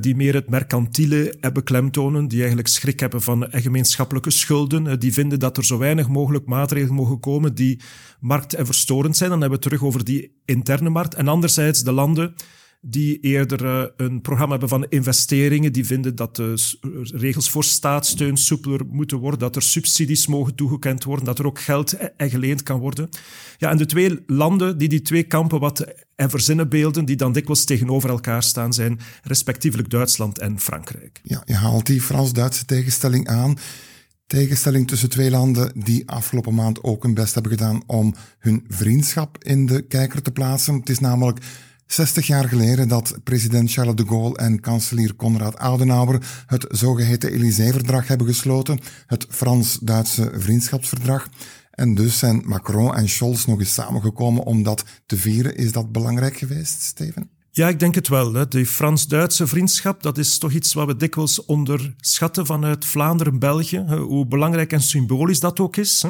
die 0.00 0.16
meer 0.16 0.34
het 0.34 0.50
mercantiele 0.50 1.36
hebben 1.40 1.62
klemtonen, 1.62 2.28
die 2.28 2.38
eigenlijk 2.38 2.68
schrik 2.68 3.00
hebben 3.00 3.22
van 3.22 3.46
gemeenschappelijke 3.50 4.30
schulden, 4.30 4.86
uh, 4.86 4.92
die 4.98 5.12
vinden 5.12 5.38
dat 5.38 5.56
er 5.56 5.64
zo 5.64 5.78
weinig 5.78 6.08
mogelijk 6.08 6.46
maatregelen 6.46 6.94
mogen 6.94 7.20
komen 7.20 7.54
die 7.54 7.80
markt- 8.20 8.54
en 8.54 8.66
verstorend 8.66 9.16
zijn. 9.16 9.30
Dan 9.30 9.40
hebben 9.40 9.58
we 9.58 9.64
het 9.64 9.72
terug 9.74 9.88
over 9.88 10.04
die 10.04 10.40
interne 10.44 10.90
markt. 10.90 11.14
En 11.14 11.28
anderzijds 11.28 11.82
de 11.82 11.92
landen 11.92 12.34
die 12.88 13.20
eerder 13.20 13.64
uh, 13.64 13.84
een 13.96 14.20
programma 14.20 14.50
hebben 14.50 14.68
van 14.68 14.86
investeringen, 14.88 15.72
die 15.72 15.86
vinden 15.86 16.14
dat 16.14 16.36
de 16.36 16.76
regels 17.14 17.50
voor 17.50 17.64
staatssteun 17.64 18.36
soepeler 18.36 18.80
moeten 18.86 19.18
worden, 19.18 19.40
dat 19.40 19.56
er 19.56 19.62
subsidies 19.62 20.26
mogen 20.26 20.54
toegekend 20.54 21.04
worden, 21.04 21.24
dat 21.24 21.38
er 21.38 21.46
ook 21.46 21.60
geld 21.60 21.92
e-, 21.92 22.08
en 22.16 22.30
geleend 22.30 22.62
kan 22.62 22.78
worden. 22.78 23.08
Ja, 23.58 23.70
en 23.70 23.76
de 23.76 23.86
twee 23.86 24.18
landen 24.26 24.78
die 24.78 24.88
die 24.88 25.02
twee 25.02 25.22
kampen 25.22 25.60
wat 25.60 25.94
en 26.14 26.30
verzinnen 26.30 26.68
beelden, 26.68 27.04
die 27.04 27.16
dan 27.16 27.32
dikwijls 27.32 27.64
tegenover 27.64 28.10
elkaar 28.10 28.42
staan, 28.42 28.72
zijn 28.72 29.00
respectievelijk 29.22 29.90
Duitsland 29.90 30.38
en 30.38 30.60
Frankrijk. 30.60 31.20
Ja, 31.22 31.42
je 31.46 31.54
haalt 31.54 31.86
die 31.86 32.02
Frans-Duitse 32.02 32.64
tegenstelling 32.64 33.28
aan 33.28 33.56
tegenstelling 34.26 34.88
tussen 34.88 35.08
twee 35.08 35.30
landen 35.30 35.72
die 35.84 36.08
afgelopen 36.08 36.54
maand 36.54 36.82
ook 36.82 37.02
hun 37.02 37.14
best 37.14 37.34
hebben 37.34 37.52
gedaan 37.52 37.82
om 37.86 38.14
hun 38.38 38.64
vriendschap 38.68 39.44
in 39.44 39.66
de 39.66 39.82
kijker 39.82 40.22
te 40.22 40.32
plaatsen. 40.32 40.74
Het 40.74 40.88
is 40.88 40.98
namelijk 40.98 41.38
60 41.86 42.26
jaar 42.26 42.48
geleden 42.48 42.88
dat 42.88 43.18
president 43.24 43.72
Charles 43.72 43.94
de 43.94 44.06
Gaulle 44.06 44.36
en 44.36 44.60
kanselier 44.60 45.14
Konrad 45.14 45.56
Adenauer 45.56 46.44
het 46.46 46.66
zogeheten 46.68 47.32
Élysée-verdrag 47.32 48.08
hebben 48.08 48.26
gesloten, 48.26 48.80
het 49.06 49.26
Frans-Duitse 49.28 50.32
vriendschapsverdrag. 50.34 51.28
En 51.70 51.94
dus 51.94 52.18
zijn 52.18 52.42
Macron 52.46 52.94
en 52.94 53.08
Scholz 53.08 53.44
nog 53.44 53.58
eens 53.58 53.74
samengekomen 53.74 54.44
om 54.44 54.62
dat 54.62 54.84
te 55.06 55.16
vieren. 55.16 55.56
Is 55.56 55.72
dat 55.72 55.92
belangrijk 55.92 56.36
geweest, 56.36 56.82
Steven? 56.82 57.35
Ja, 57.56 57.68
ik 57.68 57.80
denk 57.80 57.94
het 57.94 58.08
wel. 58.08 58.32
Hè. 58.32 58.48
De 58.48 58.66
Frans-Duitse 58.66 59.46
vriendschap, 59.46 60.02
dat 60.02 60.18
is 60.18 60.38
toch 60.38 60.52
iets 60.52 60.72
wat 60.72 60.86
we 60.86 60.96
dikwijls 60.96 61.44
onderschatten 61.44 62.46
vanuit 62.46 62.84
Vlaanderen, 62.84 63.38
België. 63.38 63.84
Hoe 63.88 64.26
belangrijk 64.26 64.72
en 64.72 64.80
symbolisch 64.80 65.40
dat 65.40 65.60
ook 65.60 65.76
is. 65.76 66.04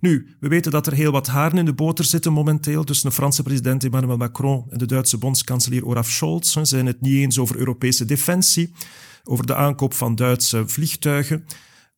Nu, 0.00 0.36
we 0.40 0.48
weten 0.48 0.72
dat 0.72 0.86
er 0.86 0.92
heel 0.92 1.12
wat 1.12 1.26
haren 1.26 1.58
in 1.58 1.64
de 1.64 1.72
boter 1.72 2.04
zitten 2.04 2.32
momenteel 2.32 2.84
tussen 2.84 3.08
de 3.08 3.14
Franse 3.14 3.42
president 3.42 3.84
Emmanuel 3.84 4.16
Macron 4.16 4.64
en 4.70 4.78
de 4.78 4.86
Duitse 4.86 5.18
bondskanselier 5.18 5.86
Olaf 5.86 6.08
Scholz. 6.08 6.52
Ze 6.52 6.64
zijn 6.64 6.86
het 6.86 7.00
niet 7.00 7.16
eens 7.16 7.38
over 7.38 7.56
Europese 7.56 8.04
defensie, 8.04 8.72
over 9.24 9.46
de 9.46 9.54
aankoop 9.54 9.94
van 9.94 10.14
Duitse 10.14 10.68
vliegtuigen. 10.68 11.44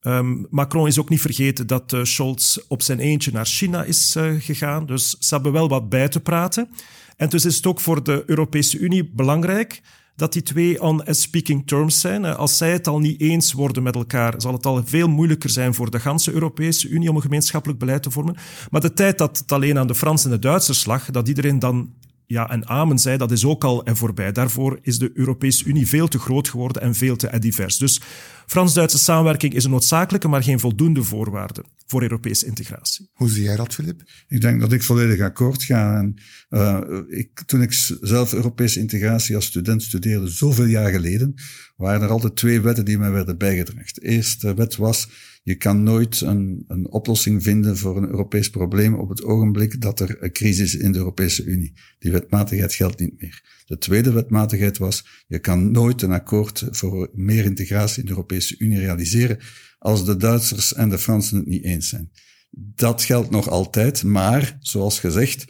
Um, 0.00 0.46
Macron 0.50 0.86
is 0.86 0.98
ook 0.98 1.08
niet 1.08 1.20
vergeten 1.20 1.66
dat 1.66 1.92
uh, 1.92 2.04
Scholz 2.04 2.58
op 2.68 2.82
zijn 2.82 3.00
eentje 3.00 3.32
naar 3.32 3.46
China 3.46 3.82
is 3.82 4.16
uh, 4.16 4.40
gegaan. 4.40 4.86
Dus 4.86 5.10
ze 5.10 5.34
hebben 5.34 5.52
wel 5.52 5.68
wat 5.68 5.88
bij 5.88 6.08
te 6.08 6.20
praten. 6.20 6.68
En 7.16 7.28
dus 7.28 7.44
is 7.44 7.56
het 7.56 7.66
ook 7.66 7.80
voor 7.80 8.02
de 8.02 8.22
Europese 8.26 8.78
Unie 8.78 9.10
belangrijk 9.12 9.82
dat 10.16 10.32
die 10.32 10.42
twee 10.42 10.82
on 10.82 11.02
speaking 11.06 11.66
terms 11.66 12.00
zijn. 12.00 12.24
Als 12.24 12.56
zij 12.56 12.72
het 12.72 12.86
al 12.86 12.98
niet 12.98 13.20
eens 13.20 13.52
worden 13.52 13.82
met 13.82 13.94
elkaar, 13.94 14.34
zal 14.36 14.52
het 14.52 14.66
al 14.66 14.82
veel 14.84 15.08
moeilijker 15.08 15.50
zijn 15.50 15.74
voor 15.74 15.90
de 15.90 16.00
ganse 16.00 16.32
Europese 16.32 16.88
Unie 16.88 17.10
om 17.10 17.16
een 17.16 17.22
gemeenschappelijk 17.22 17.78
beleid 17.78 18.02
te 18.02 18.10
vormen. 18.10 18.36
Maar 18.70 18.80
de 18.80 18.92
tijd 18.92 19.18
dat 19.18 19.38
het 19.38 19.52
alleen 19.52 19.78
aan 19.78 19.86
de 19.86 19.94
Fransen 19.94 20.30
en 20.30 20.36
de 20.36 20.46
Duitsers 20.46 20.84
lag, 20.84 21.10
dat 21.10 21.28
iedereen 21.28 21.58
dan 21.58 21.92
ja 22.26 22.50
en 22.50 22.68
amen 22.68 22.98
zei, 22.98 23.16
dat 23.16 23.30
is 23.30 23.44
ook 23.44 23.64
al 23.64 23.84
en 23.84 23.96
voorbij. 23.96 24.32
Daarvoor 24.32 24.78
is 24.82 24.98
de 24.98 25.10
Europese 25.14 25.64
Unie 25.64 25.88
veel 25.88 26.08
te 26.08 26.18
groot 26.18 26.48
geworden 26.48 26.82
en 26.82 26.94
veel 26.94 27.16
te 27.16 27.38
divers. 27.38 27.76
Dus 27.78 28.00
Frans-Duitse 28.46 28.98
samenwerking 28.98 29.54
is 29.54 29.64
een 29.64 29.70
noodzakelijke, 29.70 30.28
maar 30.28 30.42
geen 30.42 30.60
voldoende 30.60 31.02
voorwaarde 31.02 31.64
voor 31.86 32.02
Europese 32.02 32.46
integratie. 32.46 33.08
Hoe 33.12 33.28
zie 33.28 33.42
jij 33.42 33.56
dat, 33.56 33.74
Filip? 33.74 34.02
Ik 34.28 34.40
denk 34.40 34.60
dat 34.60 34.72
ik 34.72 34.82
volledig 34.82 35.20
akkoord 35.20 35.62
ga. 35.62 35.96
En, 35.96 36.14
uh, 36.50 36.80
ik, 37.08 37.42
toen 37.46 37.62
ik 37.62 37.72
zelf 38.00 38.32
Europese 38.32 38.80
integratie 38.80 39.36
als 39.36 39.44
student 39.44 39.82
studeerde, 39.82 40.28
zoveel 40.28 40.64
jaar 40.64 40.90
geleden, 40.90 41.34
waren 41.76 42.02
er 42.02 42.08
altijd 42.08 42.36
twee 42.36 42.60
wetten 42.60 42.84
die 42.84 42.98
mij 42.98 43.10
werden 43.10 43.38
bijgedragen. 43.38 43.94
De 43.94 44.08
eerste 44.08 44.54
wet 44.54 44.76
was 44.76 45.08
je 45.44 45.54
kan 45.54 45.82
nooit 45.82 46.20
een, 46.20 46.64
een 46.68 46.90
oplossing 46.90 47.42
vinden 47.42 47.76
voor 47.76 47.96
een 47.96 48.08
Europees 48.08 48.50
probleem 48.50 48.94
op 48.94 49.08
het 49.08 49.24
ogenblik 49.24 49.80
dat 49.80 50.00
er 50.00 50.22
een 50.22 50.32
crisis 50.32 50.74
is 50.74 50.80
in 50.80 50.92
de 50.92 50.98
Europese 50.98 51.44
Unie. 51.44 51.72
Die 51.98 52.12
wetmatigheid 52.12 52.74
geldt 52.74 53.00
niet 53.00 53.20
meer. 53.20 53.62
De 53.66 53.78
tweede 53.78 54.12
wetmatigheid 54.12 54.78
was, 54.78 55.24
je 55.26 55.38
kan 55.38 55.70
nooit 55.70 56.02
een 56.02 56.12
akkoord 56.12 56.68
voor 56.70 57.10
meer 57.12 57.44
integratie 57.44 58.00
in 58.00 58.04
de 58.04 58.10
Europese 58.10 58.54
Unie 58.58 58.78
realiseren 58.78 59.38
als 59.78 60.04
de 60.04 60.16
Duitsers 60.16 60.74
en 60.74 60.88
de 60.88 60.98
Fransen 60.98 61.36
het 61.36 61.46
niet 61.46 61.64
eens 61.64 61.88
zijn. 61.88 62.10
Dat 62.50 63.02
geldt 63.02 63.30
nog 63.30 63.48
altijd, 63.48 64.02
maar 64.02 64.56
zoals 64.60 65.00
gezegd, 65.00 65.44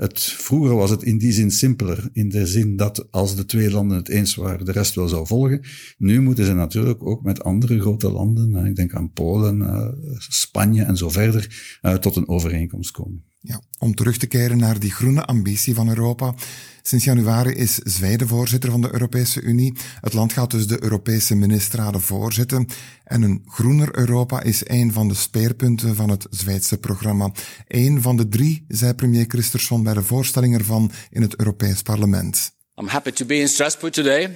het, 0.00 0.22
vroeger 0.22 0.74
was 0.74 0.90
het 0.90 1.02
in 1.02 1.18
die 1.18 1.32
zin 1.32 1.50
simpeler, 1.50 2.08
in 2.12 2.28
de 2.28 2.46
zin 2.46 2.76
dat 2.76 3.12
als 3.12 3.36
de 3.36 3.44
twee 3.44 3.70
landen 3.70 3.96
het 3.96 4.08
eens 4.08 4.34
waren, 4.34 4.64
de 4.64 4.72
rest 4.72 4.94
wel 4.94 5.08
zou 5.08 5.26
volgen. 5.26 5.60
Nu 5.98 6.20
moeten 6.20 6.44
ze 6.44 6.54
natuurlijk 6.54 7.06
ook 7.06 7.22
met 7.22 7.42
andere 7.42 7.80
grote 7.80 8.10
landen, 8.10 8.66
ik 8.66 8.76
denk 8.76 8.94
aan 8.94 9.12
Polen, 9.12 9.58
uh, 9.58 9.88
Spanje 10.18 10.82
en 10.82 10.96
zo 10.96 11.08
verder, 11.08 11.78
uh, 11.82 11.94
tot 11.94 12.16
een 12.16 12.28
overeenkomst 12.28 12.90
komen. 12.90 13.24
Ja, 13.40 13.62
om 13.78 13.94
terug 13.94 14.16
te 14.16 14.26
keren 14.26 14.58
naar 14.58 14.80
die 14.80 14.90
groene 14.90 15.24
ambitie 15.24 15.74
van 15.74 15.88
Europa. 15.88 16.34
Sinds 16.82 17.04
januari 17.04 17.52
is 17.52 17.74
Zweden 17.74 18.28
voorzitter 18.28 18.70
van 18.70 18.80
de 18.80 18.92
Europese 18.92 19.40
Unie. 19.40 19.76
Het 20.00 20.12
land 20.12 20.32
gaat 20.32 20.50
dus 20.50 20.66
de 20.66 20.82
Europese 20.82 21.34
ministerraden 21.34 22.00
voorzitten. 22.00 22.66
En 23.04 23.22
een 23.22 23.42
groener 23.46 23.98
Europa 23.98 24.42
is 24.42 24.62
een 24.64 24.92
van 24.92 25.08
de 25.08 25.14
speerpunten 25.14 25.96
van 25.96 26.10
het 26.10 26.26
Zweedse 26.30 26.78
programma. 26.78 27.32
Een 27.68 28.02
van 28.02 28.16
de 28.16 28.28
drie, 28.28 28.64
zei 28.68 28.94
premier 28.94 29.24
Christersson 29.28 29.82
bij 29.82 29.94
de 29.94 30.02
voorstelling 30.02 30.58
ervan 30.58 30.90
in 31.10 31.22
het 31.22 31.36
Europees 31.36 31.82
Parlement. 31.82 32.52
I'm 32.76 32.88
happy 32.88 33.10
to 33.10 33.26
be 33.26 33.34
in 33.34 33.48
Strasbourg 33.48 33.92
today, 33.92 34.30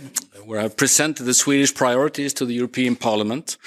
where 0.47 0.65
I 0.65 0.69
present 0.69 1.17
the 1.17 1.33
Swedish 1.33 1.73
priorities 1.73 2.33
to 2.33 2.47
the 2.47 2.53
European 2.53 2.97
Parliament. 2.97 3.59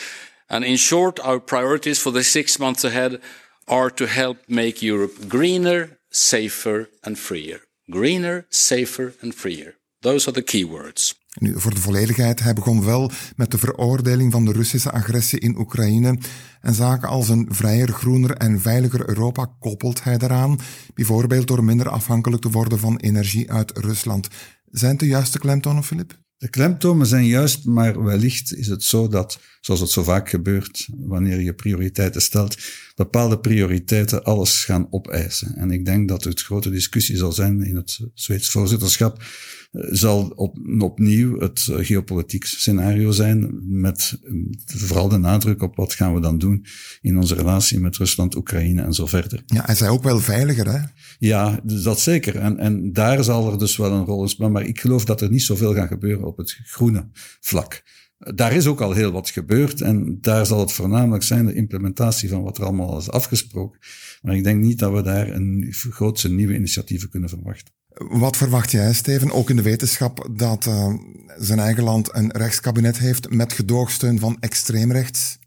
And 0.47 0.63
in 0.63 0.77
short, 0.77 1.19
our 1.19 1.39
priorities 1.39 1.99
for 1.99 2.13
the 2.13 2.23
six 2.23 2.57
months 2.57 2.83
ahead 2.83 3.19
are 3.65 3.93
to 3.93 4.05
help 4.05 4.37
make 4.47 4.85
Europe 4.85 5.13
greener, 5.27 5.97
safer 6.09 6.89
and 7.01 7.17
freer. 7.17 7.66
Greener, 7.89 8.45
safer 8.49 9.15
and 9.21 9.33
freer. 9.33 9.77
Those 9.99 10.27
are 10.29 10.41
the 10.41 10.43
key 10.43 10.65
words. 10.65 11.25
Nu, 11.39 11.59
voor 11.59 11.73
de 11.73 11.79
volledigheid, 11.79 12.39
hij 12.39 12.53
begon 12.53 12.85
wel 12.85 13.11
met 13.35 13.51
de 13.51 13.57
veroordeling 13.57 14.31
van 14.31 14.45
de 14.45 14.51
Russische 14.51 14.91
agressie 14.91 15.39
in 15.39 15.57
Oekraïne 15.57 16.19
en 16.61 16.73
zaken 16.73 17.09
als 17.09 17.29
een 17.29 17.47
vrijer, 17.49 17.87
groener 17.87 18.31
en 18.31 18.61
veiliger 18.61 19.09
Europa 19.09 19.55
koppelt 19.59 20.03
hij 20.03 20.17
daaraan, 20.17 20.59
bijvoorbeeld 20.93 21.47
door 21.47 21.63
minder 21.63 21.89
afhankelijk 21.89 22.41
te 22.41 22.49
worden 22.49 22.79
van 22.79 22.97
energie 22.97 23.51
uit 23.51 23.77
Rusland. 23.77 24.27
Zijn 24.65 24.91
het 24.91 24.99
de 24.99 25.07
juiste 25.07 25.39
klemtonen, 25.39 25.83
Filip? 25.83 26.26
De 26.37 26.49
klemtonen 26.49 27.07
zijn 27.07 27.25
juist, 27.25 27.65
maar 27.65 28.03
wellicht 28.03 28.53
is 28.53 28.67
het 28.67 28.83
zo 28.83 29.07
dat, 29.07 29.39
zoals 29.61 29.79
het 29.79 29.89
zo 29.89 30.03
vaak 30.03 30.29
gebeurt 30.29 30.87
wanneer 30.97 31.41
je 31.41 31.53
prioriteiten 31.53 32.21
stelt, 32.21 32.57
bepaalde 32.95 33.39
prioriteiten 33.39 34.23
alles 34.23 34.65
gaan 34.65 34.87
opeisen. 34.89 35.55
En 35.55 35.71
ik 35.71 35.85
denk 35.85 36.07
dat 36.07 36.23
het 36.23 36.41
grote 36.41 36.69
discussie 36.69 37.17
zal 37.17 37.31
zijn 37.31 37.63
in 37.63 37.75
het 37.75 37.99
Zweeds 38.13 38.49
voorzitterschap 38.49 39.23
zal 39.71 40.27
op, 40.35 40.57
opnieuw 40.79 41.39
het 41.39 41.67
eh, 41.71 41.85
geopolitiek 41.85 42.45
scenario 42.45 43.11
zijn, 43.11 43.59
met 43.81 44.19
eh, 44.23 44.33
vooral 44.65 45.09
de 45.09 45.17
nadruk 45.17 45.61
op 45.61 45.75
wat 45.75 45.93
gaan 45.93 46.13
we 46.13 46.21
dan 46.21 46.37
doen 46.37 46.65
in 47.01 47.17
onze 47.17 47.35
relatie 47.35 47.79
met 47.79 47.97
Rusland, 47.97 48.35
Oekraïne 48.35 48.81
en 48.81 48.93
zo 48.93 49.05
verder. 49.05 49.43
Ja, 49.45 49.63
hij 49.65 49.75
zei 49.75 49.89
ook 49.89 50.03
wel 50.03 50.19
veiliger, 50.19 50.71
hè? 50.71 50.79
Ja, 51.19 51.59
dus 51.63 51.81
dat 51.81 51.99
zeker. 51.99 52.35
En, 52.35 52.57
en 52.57 52.93
daar 52.93 53.23
zal 53.23 53.51
er 53.51 53.57
dus 53.57 53.77
wel 53.77 53.91
een 53.91 54.05
rol 54.05 54.21
in 54.21 54.29
spelen. 54.29 54.51
Maar 54.51 54.65
ik 54.65 54.79
geloof 54.79 55.05
dat 55.05 55.21
er 55.21 55.29
niet 55.29 55.43
zoveel 55.43 55.73
gaat 55.73 55.87
gebeuren 55.87 56.25
op 56.25 56.37
het 56.37 56.59
groene 56.63 57.09
vlak. 57.39 57.83
Daar 58.17 58.53
is 58.53 58.67
ook 58.67 58.81
al 58.81 58.91
heel 58.91 59.11
wat 59.11 59.29
gebeurd 59.29 59.81
en 59.81 60.17
daar 60.21 60.45
zal 60.45 60.59
het 60.59 60.71
voornamelijk 60.71 61.23
zijn 61.23 61.45
de 61.45 61.53
implementatie 61.53 62.29
van 62.29 62.43
wat 62.43 62.57
er 62.57 62.63
allemaal 62.63 62.97
is 62.97 63.09
afgesproken. 63.09 63.79
Maar 64.21 64.35
ik 64.35 64.43
denk 64.43 64.63
niet 64.63 64.79
dat 64.79 64.93
we 64.93 65.01
daar 65.01 65.29
een 65.29 65.67
grootse 65.69 66.29
nieuwe 66.29 66.55
initiatieven 66.55 67.09
kunnen 67.09 67.29
verwachten. 67.29 67.73
Wat 67.97 68.37
verwacht 68.37 68.71
jij, 68.71 68.93
Steven, 68.93 69.31
ook 69.31 69.49
in 69.49 69.55
de 69.55 69.61
wetenschap, 69.61 70.27
dat 70.31 70.65
uh, 70.65 70.93
zijn 71.37 71.59
eigen 71.59 71.83
land 71.83 72.15
een 72.15 72.31
rechtskabinet 72.31 72.97
heeft 72.97 73.29
met 73.29 73.53
gedoogsteun 73.53 74.19
van 74.19 74.37
extreemrechts? 74.39 75.39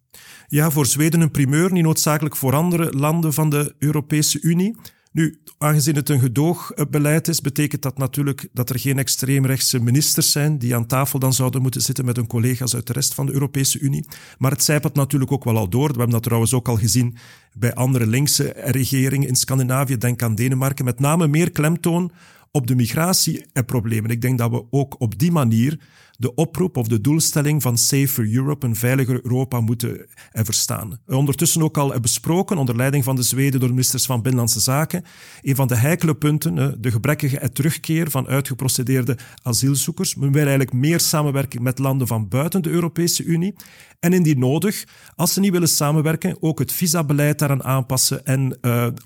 Ja, 0.47 0.71
voor 0.71 0.87
Zweden 0.87 1.21
een 1.21 1.31
primeur, 1.31 1.73
niet 1.73 1.83
noodzakelijk 1.83 2.37
voor 2.37 2.55
andere 2.55 2.93
landen 2.93 3.33
van 3.33 3.51
de 3.51 3.75
Europese 3.79 4.41
Unie. 4.41 4.77
Nu, 5.13 5.41
aangezien 5.59 5.95
het 5.95 6.09
een 6.09 6.21
gedoogbeleid 6.21 7.29
is, 7.29 7.41
betekent 7.41 7.83
dat 7.83 7.99
natuurlijk 7.99 8.49
dat 8.53 8.71
er 8.71 8.79
geen 8.79 8.99
extreemrechtse 8.99 9.81
ministers 9.81 10.33
zijn 10.33 10.59
die 10.59 10.75
aan 10.75 10.87
tafel 10.87 11.19
dan 11.19 11.33
zouden 11.33 11.63
moeten 11.63 11.81
zitten 11.81 12.05
met 12.05 12.17
hun 12.17 12.27
collega's 12.27 12.75
uit 12.75 12.87
de 12.87 12.93
rest 12.93 13.15
van 13.15 13.27
de 13.27 13.33
Europese 13.33 13.79
Unie. 13.79 14.07
Maar 14.39 14.51
het 14.51 14.65
zijpelt 14.65 14.95
natuurlijk 14.95 15.33
ook 15.33 15.45
wel 15.45 15.57
al 15.57 15.69
door. 15.69 15.89
We 15.89 15.95
hebben 15.95 16.11
dat 16.11 16.23
trouwens 16.23 16.55
ook 16.55 16.69
al 16.69 16.77
gezien 16.77 17.17
bij 17.53 17.75
andere 17.75 18.07
linkse 18.07 18.53
regeringen 18.57 19.29
in 19.29 19.37
Scandinavië. 19.37 19.97
Denk 19.97 20.23
aan 20.23 20.35
Denemarken. 20.35 20.85
Met 20.85 21.01
name 21.01 21.29
meer 21.29 21.51
klemtoon 21.51 22.13
op 22.53 22.67
de 22.67 22.75
migratie 22.75 23.47
en 23.53 23.65
problemen. 23.65 24.11
Ik 24.11 24.21
denk 24.21 24.39
dat 24.39 24.51
we 24.51 24.65
ook 24.71 25.01
op 25.01 25.19
die 25.19 25.33
manier 25.33 25.81
de 26.19 26.35
oproep 26.35 26.77
of 26.77 26.89
de 26.89 27.01
doelstelling 27.01 27.63
van 27.63 27.79
Safer 27.79 28.35
Europe, 28.35 28.67
een 28.67 28.77
veiliger 28.77 29.25
Europa, 29.25 29.61
moeten 29.61 30.07
verstaan. 30.33 30.99
Ondertussen 31.07 31.63
ook 31.63 31.79
al 31.79 32.01
besproken, 32.01 32.59
onder 32.59 32.77
leiding 32.77 33.05
van 33.05 33.17
de 33.17 33.23
Zweden 33.23 33.61
door 33.61 33.69
ministers 33.69 34.07
van 34.07 34.23
Binnenlandse 34.23 34.61
Zaken, 34.61 35.05
een 35.43 35.55
van 35.55 35.69
de 35.69 35.77
heikele 35.77 36.15
punten, 36.15 36.83
de 36.83 36.91
gebrekkige 36.91 37.53
terugkeer 37.53 38.11
van 38.11 38.27
uitgeprocedeerde 38.27 39.19
asielzoekers. 39.43 40.15
We 40.15 40.21
willen 40.21 40.49
eigenlijk 40.49 40.73
meer 40.73 41.01
samenwerking 41.01 41.63
met 41.63 41.79
landen 41.79 42.07
van 42.07 42.29
buiten 42.29 42.63
de 42.63 42.71
Europese 42.71 43.25
Unie. 43.25 43.55
En 44.01 44.13
indien 44.13 44.39
nodig, 44.39 44.85
als 45.15 45.33
ze 45.33 45.41
niet 45.41 45.53
willen 45.53 45.69
samenwerken, 45.69 46.37
ook 46.43 46.59
het 46.59 46.73
visabeleid 46.73 47.39
daaraan 47.39 47.65
aanpassen 47.65 48.25
en 48.25 48.59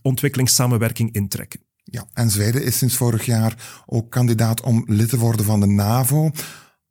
ontwikkelingssamenwerking 0.02 1.12
intrekken. 1.12 1.60
Ja, 1.94 2.06
en 2.12 2.30
Zweden 2.30 2.64
is 2.64 2.78
sinds 2.78 2.96
vorig 2.96 3.24
jaar 3.24 3.82
ook 3.86 4.10
kandidaat 4.10 4.60
om 4.60 4.84
lid 4.86 5.08
te 5.08 5.18
worden 5.18 5.44
van 5.44 5.60
de 5.60 5.66
NAVO. 5.66 6.30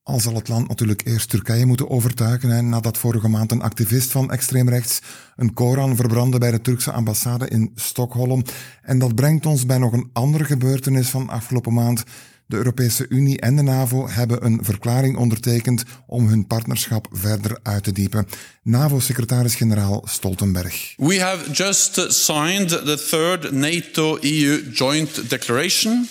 Al 0.04 0.20
zal 0.20 0.36
het 0.36 0.48
land 0.48 0.68
natuurlijk 0.68 1.06
eerst 1.06 1.30
Turkije 1.30 1.66
moeten 1.66 1.90
overtuigen 1.90 2.52
en 2.52 2.70
nadat 2.70 2.98
vorige 2.98 3.28
maand 3.28 3.52
een 3.52 3.62
activist 3.62 4.12
van 4.12 4.32
extreemrechts 4.32 5.02
een 5.36 5.54
Koran 5.54 5.96
verbrandde 5.96 6.38
bij 6.38 6.52
de 6.52 6.62
Turkse 6.62 6.92
ambassade 6.92 7.48
in 7.48 7.72
Stockholm. 7.76 8.44
En 8.82 9.00
dat 9.00 9.16
brengt 9.16 9.46
ons 9.46 9.66
bij 9.66 9.78
nog 9.78 9.94
een 9.94 10.10
andere 10.14 10.44
gebeurtenis 10.44 11.10
van 11.10 11.30
afgelopen 11.30 11.74
maand. 11.74 12.04
De 12.48 12.56
Europese 12.56 13.06
Unie 13.10 13.40
en 13.40 13.56
de 13.56 13.62
NAVO 13.62 14.10
hebben 14.10 14.46
een 14.46 14.60
verklaring 14.62 15.18
ondertekend 15.18 15.84
om 16.08 16.28
hun 16.28 16.48
partnerschap 16.48 17.08
verder 17.12 17.60
uit 17.64 17.84
te 17.84 17.92
diepen. 17.92 18.28
NAVO-secretaris-generaal 18.64 20.04
Stoltenberg. 20.10 20.94
We 20.98 21.20
have 21.20 21.52
just 21.52 22.06
signed 22.10 22.70
the 22.70 23.06
third 23.10 23.52
NATO-EU 23.52 24.72
joint 24.72 25.30
declaration 25.30 26.08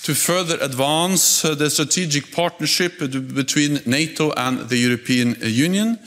to 0.00 0.14
further 0.14 0.62
advance 0.62 1.56
the 1.56 1.68
strategic 1.68 2.30
partnership 2.30 2.98
between 3.34 3.80
NATO 3.84 4.30
and 4.30 4.68
the 4.68 4.80
European 4.80 5.36
Union. 5.40 5.98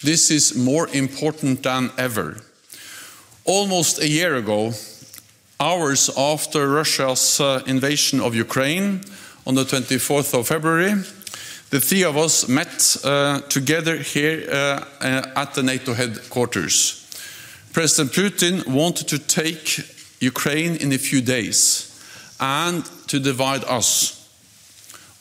This 0.00 0.30
is 0.30 0.52
more 0.52 0.88
important 0.90 1.62
than 1.62 1.90
ever. 1.96 2.36
Almost 3.42 3.98
a 3.98 4.08
year 4.08 4.36
ago, 4.36 4.72
hours 5.60 6.10
after 6.16 6.66
Russia's 6.68 7.40
uh, 7.40 7.62
invasion 7.66 8.20
of 8.20 8.34
Ukraine, 8.34 9.02
on 9.46 9.54
the 9.54 9.64
24th 9.64 10.38
of 10.38 10.48
February, 10.48 10.94
the 11.70 11.80
three 11.80 12.04
of 12.04 12.16
us 12.16 12.48
met 12.48 12.96
uh, 13.04 13.40
together 13.42 13.96
here 13.96 14.48
uh, 14.50 14.84
at 15.00 15.54
the 15.54 15.62
NATO 15.62 15.94
headquarters. 15.94 16.96
President 17.72 18.12
Putin 18.12 18.66
wanted 18.66 19.08
to 19.08 19.18
take 19.18 19.80
Ukraine 20.20 20.76
in 20.76 20.92
a 20.92 20.98
few 20.98 21.20
days 21.20 21.86
and 22.40 22.84
to 23.06 23.20
divide 23.20 23.64
us. 23.64 24.16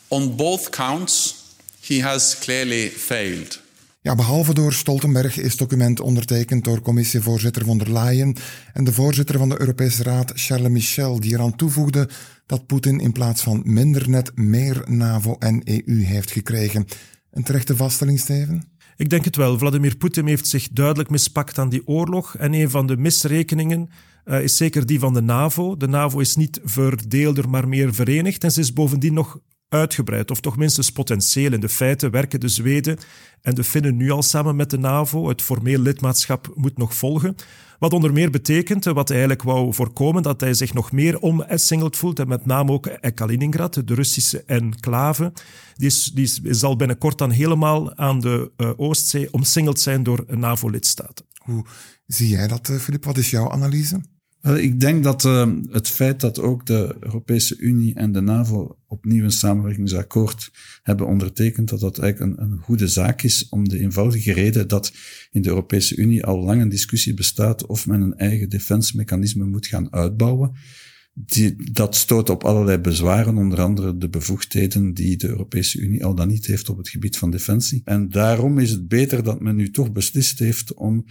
On 0.09 0.35
both 0.35 0.71
counts, 0.71 1.55
he 1.81 1.99
has 1.99 2.35
clearly 2.35 2.89
failed. 2.89 3.59
Behalve 4.15 4.53
door 4.53 4.73
Stoltenberg 4.73 5.37
is 5.37 5.49
het 5.49 5.59
document 5.59 5.99
ondertekend 5.99 6.63
door 6.63 6.81
commissievoorzitter 6.81 7.65
von 7.65 7.77
der 7.77 7.91
Leyen 7.91 8.35
en 8.73 8.83
de 8.83 8.93
voorzitter 8.93 9.37
van 9.37 9.49
de 9.49 9.59
Europese 9.59 10.03
Raad, 10.03 10.31
Charles 10.35 10.71
Michel, 10.71 11.19
die 11.19 11.33
eraan 11.33 11.55
toevoegde 11.55 12.09
dat 12.45 12.65
Poetin 12.65 12.99
in 12.99 13.11
plaats 13.11 13.41
van 13.41 13.61
minder 13.65 14.09
net 14.09 14.31
meer 14.35 14.83
NAVO 14.85 15.35
en 15.39 15.61
EU 15.63 16.03
heeft 16.03 16.31
gekregen. 16.31 16.85
Een 17.31 17.43
terechte 17.43 17.75
vaststelling, 17.75 18.19
Steven? 18.19 18.63
Ik 18.97 19.09
denk 19.09 19.25
het 19.25 19.35
wel. 19.35 19.57
Vladimir 19.57 19.97
Poetin 19.97 20.27
heeft 20.27 20.47
zich 20.47 20.69
duidelijk 20.71 21.09
mispakt 21.09 21.57
aan 21.57 21.69
die 21.69 21.87
oorlog. 21.87 22.35
En 22.37 22.53
een 22.53 22.69
van 22.69 22.87
de 22.87 22.97
misrekeningen 22.97 23.89
uh, 24.25 24.43
is 24.43 24.57
zeker 24.57 24.85
die 24.85 24.99
van 24.99 25.13
de 25.13 25.21
NAVO. 25.21 25.77
De 25.77 25.87
NAVO 25.87 26.19
is 26.19 26.35
niet 26.35 26.59
verdeelder, 26.63 27.49
maar 27.49 27.67
meer 27.67 27.93
verenigd. 27.93 28.43
En 28.43 28.51
ze 28.51 28.59
is 28.59 28.73
bovendien 28.73 29.13
nog 29.13 29.39
uitgebreid, 29.69 30.31
of 30.31 30.39
toch 30.39 30.57
minstens 30.57 30.91
potentieel. 30.91 31.53
In 31.53 31.59
de 31.59 31.69
feiten 31.69 32.11
werken 32.11 32.39
de 32.39 32.47
Zweden 32.47 32.97
en 33.41 33.55
de 33.55 33.63
Finnen 33.63 33.95
nu 33.95 34.11
al 34.11 34.23
samen 34.23 34.55
met 34.55 34.69
de 34.69 34.77
NAVO. 34.77 35.27
Het 35.27 35.41
formeel 35.41 35.79
lidmaatschap 35.79 36.51
moet 36.55 36.77
nog 36.77 36.95
volgen. 36.95 37.35
Wat 37.79 37.93
onder 37.93 38.13
meer 38.13 38.31
betekent, 38.31 38.85
wat 38.85 39.07
hij 39.07 39.17
eigenlijk 39.17 39.47
wou 39.47 39.73
voorkomen, 39.73 40.23
dat 40.23 40.41
hij 40.41 40.53
zich 40.53 40.73
nog 40.73 40.91
meer 40.91 41.19
omsingeld 41.19 41.97
voelt. 41.97 42.19
En 42.19 42.27
met 42.27 42.45
name 42.45 42.71
ook 42.71 42.89
Kaliningrad, 43.13 43.87
de 43.87 43.93
Russische 43.93 44.43
enclave. 44.45 45.33
Die, 45.75 45.87
is, 45.87 46.11
die 46.13 46.53
zal 46.53 46.75
binnenkort 46.75 47.17
dan 47.17 47.29
helemaal 47.31 47.97
aan 47.97 48.19
de 48.19 48.51
uh, 48.57 48.71
Oostzee 48.77 49.33
omsingeld 49.33 49.79
zijn 49.79 50.03
door 50.03 50.25
NAVO-lidstaten. 50.27 51.25
Hoe 51.37 51.65
zie 52.05 52.27
jij 52.27 52.47
dat, 52.47 52.71
Filip? 52.79 53.05
Wat 53.05 53.17
is 53.17 53.29
jouw 53.29 53.51
analyse? 53.51 54.01
Ik 54.41 54.79
denk 54.79 55.03
dat 55.03 55.23
uh, 55.23 55.51
het 55.69 55.87
feit 55.87 56.19
dat 56.19 56.39
ook 56.39 56.65
de 56.65 56.95
Europese 56.99 57.57
Unie 57.57 57.95
en 57.95 58.11
de 58.11 58.21
NAVO 58.21 58.77
opnieuw 58.87 59.23
een 59.23 59.31
samenwerkingsakkoord 59.31 60.51
hebben 60.83 61.07
ondertekend, 61.07 61.69
dat 61.69 61.79
dat 61.79 61.99
eigenlijk 61.99 62.39
een, 62.39 62.45
een, 62.45 62.57
goede 62.57 62.87
zaak 62.87 63.21
is 63.21 63.49
om 63.49 63.69
de 63.69 63.79
eenvoudige 63.79 64.33
reden 64.33 64.67
dat 64.67 64.93
in 65.31 65.41
de 65.41 65.49
Europese 65.49 65.95
Unie 65.95 66.25
al 66.25 66.43
lang 66.43 66.61
een 66.61 66.69
discussie 66.69 67.13
bestaat 67.13 67.65
of 67.65 67.87
men 67.87 68.01
een 68.01 68.17
eigen 68.17 68.49
defensiemechanisme 68.49 69.45
moet 69.45 69.67
gaan 69.67 69.93
uitbouwen. 69.93 70.51
Die, 71.13 71.71
dat 71.71 71.95
stoot 71.95 72.29
op 72.29 72.43
allerlei 72.43 72.77
bezwaren, 72.77 73.37
onder 73.37 73.61
andere 73.61 73.97
de 73.97 74.09
bevoegdheden 74.09 74.93
die 74.93 75.17
de 75.17 75.27
Europese 75.27 75.79
Unie 75.79 76.05
al 76.05 76.15
dan 76.15 76.27
niet 76.27 76.45
heeft 76.45 76.69
op 76.69 76.77
het 76.77 76.89
gebied 76.89 77.17
van 77.17 77.31
defensie. 77.31 77.81
En 77.85 78.09
daarom 78.09 78.59
is 78.59 78.71
het 78.71 78.87
beter 78.87 79.23
dat 79.23 79.41
men 79.41 79.55
nu 79.55 79.71
toch 79.71 79.91
beslist 79.91 80.39
heeft 80.39 80.73
om 80.73 81.05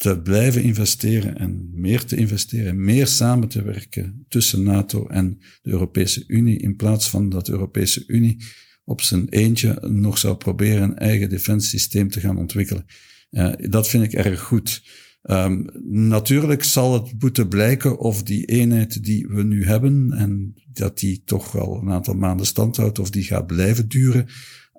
te 0.00 0.20
blijven 0.20 0.62
investeren 0.62 1.38
en 1.38 1.70
meer 1.72 2.04
te 2.04 2.16
investeren, 2.16 2.84
meer 2.84 3.06
samen 3.06 3.48
te 3.48 3.62
werken 3.62 4.24
tussen 4.28 4.62
NATO 4.62 5.06
en 5.06 5.38
de 5.62 5.70
Europese 5.70 6.24
Unie, 6.26 6.58
in 6.58 6.76
plaats 6.76 7.10
van 7.10 7.28
dat 7.28 7.46
de 7.46 7.52
Europese 7.52 8.04
Unie 8.06 8.36
op 8.84 9.00
zijn 9.00 9.28
eentje 9.28 9.78
nog 9.90 10.18
zou 10.18 10.36
proberen 10.36 10.82
een 10.82 10.96
eigen 10.96 11.28
defensiesysteem 11.28 12.08
te 12.08 12.20
gaan 12.20 12.38
ontwikkelen. 12.38 12.84
Uh, 13.30 13.52
dat 13.56 13.88
vind 13.88 14.04
ik 14.04 14.12
erg 14.12 14.40
goed. 14.40 14.82
Um, 15.22 15.66
natuurlijk 15.90 16.64
zal 16.64 16.92
het 16.94 17.22
moeten 17.22 17.48
blijken 17.48 17.98
of 17.98 18.22
die 18.22 18.44
eenheid 18.44 19.04
die 19.04 19.26
we 19.26 19.42
nu 19.42 19.64
hebben, 19.64 20.12
en 20.12 20.54
dat 20.72 20.98
die 20.98 21.22
toch 21.24 21.52
wel 21.52 21.80
een 21.82 21.90
aantal 21.90 22.14
maanden 22.14 22.46
stand 22.46 22.76
houdt, 22.76 22.98
of 22.98 23.10
die 23.10 23.24
gaat 23.24 23.46
blijven 23.46 23.88
duren, 23.88 24.26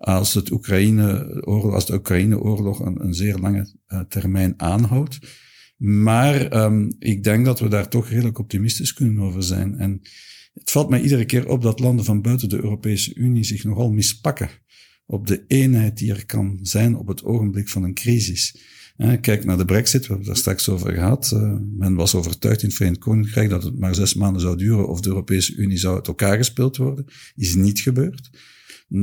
als, 0.01 0.33
het 0.33 0.51
Oekraïne 0.51 1.41
als 1.45 1.85
de 1.85 1.93
Oekraïne-oorlog 1.93 2.79
een, 2.79 3.03
een, 3.03 3.13
zeer 3.13 3.37
lange 3.37 3.75
uh, 3.87 3.99
termijn 3.99 4.53
aanhoudt. 4.57 5.19
Maar 5.77 6.63
um, 6.63 6.95
ik 6.99 7.23
denk 7.23 7.45
dat 7.45 7.59
we 7.59 7.67
daar 7.67 7.87
toch 7.87 8.09
redelijk 8.09 8.39
optimistisch 8.39 8.93
kunnen 8.93 9.23
over 9.23 9.43
zijn. 9.43 9.77
En 9.77 10.01
het 10.53 10.71
valt 10.71 10.89
mij 10.89 11.01
iedere 11.01 11.25
keer 11.25 11.47
op 11.47 11.61
dat 11.61 11.79
landen 11.79 12.05
van 12.05 12.21
buiten 12.21 12.49
de 12.49 12.63
Europese 12.63 13.15
Unie 13.15 13.43
zich 13.43 13.63
nogal 13.63 13.91
mispakken 13.91 14.49
op 15.05 15.27
de 15.27 15.43
eenheid 15.47 15.97
die 15.97 16.11
er 16.11 16.25
kan 16.25 16.59
zijn 16.61 16.95
op 16.95 17.07
het 17.07 17.23
ogenblik 17.23 17.69
van 17.69 17.83
een 17.83 17.93
crisis. 17.93 18.55
Kijk 19.21 19.45
naar 19.45 19.57
de 19.57 19.65
brexit, 19.65 20.01
we 20.01 20.07
hebben 20.07 20.17
het 20.17 20.27
daar 20.27 20.55
straks 20.55 20.69
over 20.69 20.93
gehad. 20.93 21.31
Uh, 21.33 21.55
men 21.77 21.95
was 21.95 22.15
overtuigd 22.15 22.61
in 22.61 22.67
het 22.67 22.77
Verenigd 22.77 23.01
Koninkrijk 23.01 23.49
dat 23.49 23.63
het 23.63 23.79
maar 23.79 23.95
zes 23.95 24.13
maanden 24.13 24.41
zou 24.41 24.57
duren 24.57 24.87
of 24.87 25.01
de 25.01 25.09
Europese 25.09 25.55
Unie 25.55 25.77
zou 25.77 25.95
uit 25.95 26.07
elkaar 26.07 26.37
gespeeld 26.37 26.77
worden. 26.77 27.05
Is 27.35 27.55
niet 27.55 27.79
gebeurd. 27.79 28.29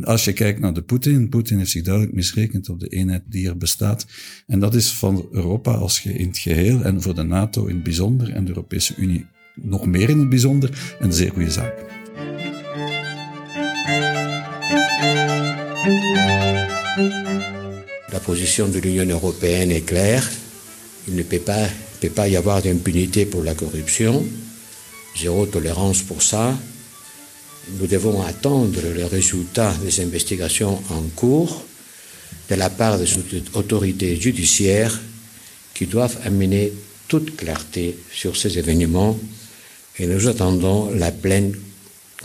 Als 0.02 0.24
je 0.24 0.32
kijkt 0.32 0.60
naar 0.60 0.74
de 0.74 0.82
Poetin, 0.82 1.28
Poetin 1.28 1.58
heeft 1.58 1.70
zich 1.70 1.82
duidelijk 1.82 2.14
misrekend 2.14 2.68
op 2.68 2.80
de 2.80 2.88
eenheid 2.88 3.22
die 3.26 3.48
er 3.48 3.56
bestaat. 3.56 4.06
En 4.46 4.58
dat 4.58 4.74
is 4.74 4.92
van 4.92 5.28
Europa 5.32 5.72
als 5.72 6.04
in 6.04 6.26
het 6.26 6.38
geheel 6.38 6.82
en 6.82 7.02
voor 7.02 7.14
de 7.14 7.22
NATO 7.22 7.66
in 7.66 7.74
het 7.74 7.84
bijzonder 7.84 8.32
en 8.32 8.44
de 8.44 8.48
Europese 8.48 8.94
Unie 8.96 9.26
nog 9.54 9.86
meer 9.86 10.10
in 10.10 10.18
het 10.18 10.28
bijzonder 10.28 10.96
een 11.00 11.12
zeer 11.12 11.30
goede 11.30 11.50
zaak. 11.50 11.74
La 18.12 18.18
position 18.24 18.70
de 18.70 18.80
l'Union 18.80 19.08
européenne 19.08 19.74
est 19.74 19.84
claire. 19.84 20.30
Il 21.04 21.14
ne 21.14 21.22
peut 21.22 21.44
pas, 21.44 21.68
peut 21.98 22.14
pas 22.14 22.28
y 22.28 22.36
avoir 22.36 22.62
d'impunité 22.62 23.26
pour 23.26 23.44
la 23.44 23.54
corruption. 23.54 24.26
Zéro 25.14 25.46
tolérance 25.46 26.02
pour 26.02 26.22
ça. 26.22 26.58
Nous 27.78 27.86
devons 27.86 28.22
attendre 28.22 28.80
le 28.94 29.04
résultat 29.06 29.74
des 29.84 30.00
investigations 30.00 30.82
en 30.90 31.02
cours 31.14 31.64
de 32.48 32.54
la 32.54 32.70
part 32.70 32.98
des 32.98 33.08
autorités 33.54 34.16
judiciaires 34.20 34.98
qui 35.74 35.86
doivent 35.86 36.18
amener 36.24 36.72
toute 37.08 37.36
clarté 37.36 37.96
sur 38.12 38.36
ces 38.36 38.58
événements 38.58 39.18
et 39.98 40.06
nous 40.06 40.28
attendons 40.28 40.90
la 40.94 41.10
pleine 41.10 41.54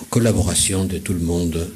collaboration 0.09 0.85
de 0.85 0.97
tout 0.99 1.13
le 1.13 1.19
monde 1.19 1.71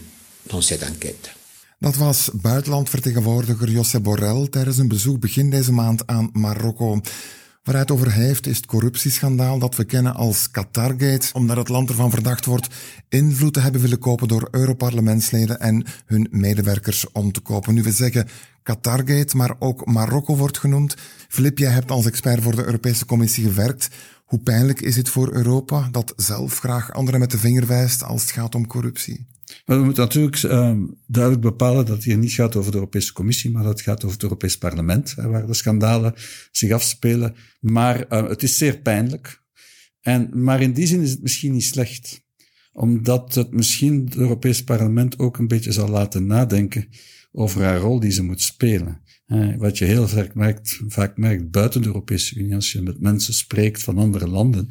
dans 0.49 0.61
cette 0.61 0.83
enquête. 0.83 1.31
Dat 1.79 1.95
was 1.95 2.29
buitenlandvertegenwoordiger 2.33 3.69
Josep 3.69 4.03
Borrell 4.03 4.47
tijdens 4.49 4.77
een 4.77 4.87
bezoek 4.87 5.19
begin 5.19 5.49
deze 5.49 5.71
maand 5.71 6.07
aan 6.07 6.29
Marokko. 6.33 6.99
Waar 7.67 7.75
hij 7.75 7.85
het 7.85 7.95
over 7.95 8.11
heeft 8.11 8.47
is 8.47 8.57
het 8.57 8.65
corruptieschandaal 8.65 9.59
dat 9.59 9.75
we 9.75 9.83
kennen 9.83 10.15
als 10.15 10.51
Qatargate, 10.51 11.33
omdat 11.33 11.57
het 11.57 11.69
land 11.69 11.89
ervan 11.89 12.09
verdacht 12.09 12.45
wordt 12.45 12.67
invloed 13.09 13.53
te 13.53 13.59
hebben 13.59 13.81
willen 13.81 13.99
kopen 13.99 14.27
door 14.27 14.47
Europarlementsleden 14.51 15.59
en 15.59 15.85
hun 16.05 16.27
medewerkers 16.31 17.11
om 17.11 17.31
te 17.31 17.39
kopen. 17.39 17.73
Nu 17.73 17.83
we 17.83 17.91
zeggen 17.91 18.27
Qatargate, 18.63 19.37
maar 19.37 19.55
ook 19.59 19.85
Marokko 19.85 20.35
wordt 20.35 20.57
genoemd. 20.57 20.95
Filip, 21.27 21.57
jij 21.57 21.71
hebt 21.71 21.91
als 21.91 22.05
expert 22.05 22.43
voor 22.43 22.55
de 22.55 22.65
Europese 22.65 23.05
Commissie 23.05 23.43
gewerkt. 23.43 23.89
Hoe 24.25 24.39
pijnlijk 24.39 24.81
is 24.81 24.95
het 24.95 25.09
voor 25.09 25.33
Europa 25.33 25.87
dat 25.91 26.13
zelf 26.15 26.59
graag 26.59 26.93
anderen 26.93 27.19
met 27.19 27.31
de 27.31 27.37
vinger 27.37 27.67
wijst 27.67 28.03
als 28.03 28.21
het 28.21 28.31
gaat 28.31 28.55
om 28.55 28.67
corruptie? 28.67 29.27
Maar 29.65 29.77
we 29.77 29.83
moeten 29.83 30.03
natuurlijk 30.03 30.43
uh, 30.43 30.77
duidelijk 31.07 31.43
bepalen 31.43 31.85
dat 31.85 31.95
het 31.95 32.03
hier 32.03 32.17
niet 32.17 32.33
gaat 32.33 32.55
over 32.55 32.71
de 32.71 32.77
Europese 32.77 33.13
Commissie, 33.13 33.51
maar 33.51 33.63
dat 33.63 33.71
het 33.71 33.81
gaat 33.81 34.03
over 34.03 34.11
het 34.11 34.23
Europees 34.23 34.57
Parlement, 34.57 35.15
hè, 35.15 35.27
waar 35.27 35.47
de 35.47 35.53
schandalen 35.53 36.13
zich 36.51 36.71
afspelen. 36.71 37.35
Maar 37.59 38.05
uh, 38.09 38.29
het 38.29 38.43
is 38.43 38.57
zeer 38.57 38.79
pijnlijk. 38.79 39.43
En, 40.01 40.43
maar 40.43 40.61
in 40.61 40.73
die 40.73 40.87
zin 40.87 41.01
is 41.01 41.11
het 41.11 41.21
misschien 41.21 41.51
niet 41.51 41.63
slecht, 41.63 42.25
omdat 42.77 43.35
het 43.35 43.51
misschien 43.51 44.05
het 44.05 44.15
Europees 44.15 44.63
Parlement 44.63 45.19
ook 45.19 45.37
een 45.37 45.47
beetje 45.47 45.71
zal 45.71 45.87
laten 45.89 46.25
nadenken 46.25 46.87
over 47.31 47.63
haar 47.63 47.79
rol 47.79 47.99
die 47.99 48.11
ze 48.11 48.23
moet 48.23 48.41
spelen. 48.41 49.01
Wat 49.57 49.77
je 49.77 49.85
heel 49.85 50.07
vaak 50.07 50.35
merkt, 50.35 50.81
vaak 50.87 51.17
merkt 51.17 51.51
buiten 51.51 51.81
de 51.81 51.87
Europese 51.87 52.35
Unie, 52.35 52.55
als 52.55 52.71
je 52.71 52.81
met 52.81 53.01
mensen 53.01 53.33
spreekt 53.33 53.83
van 53.83 53.97
andere 53.97 54.27
landen, 54.27 54.67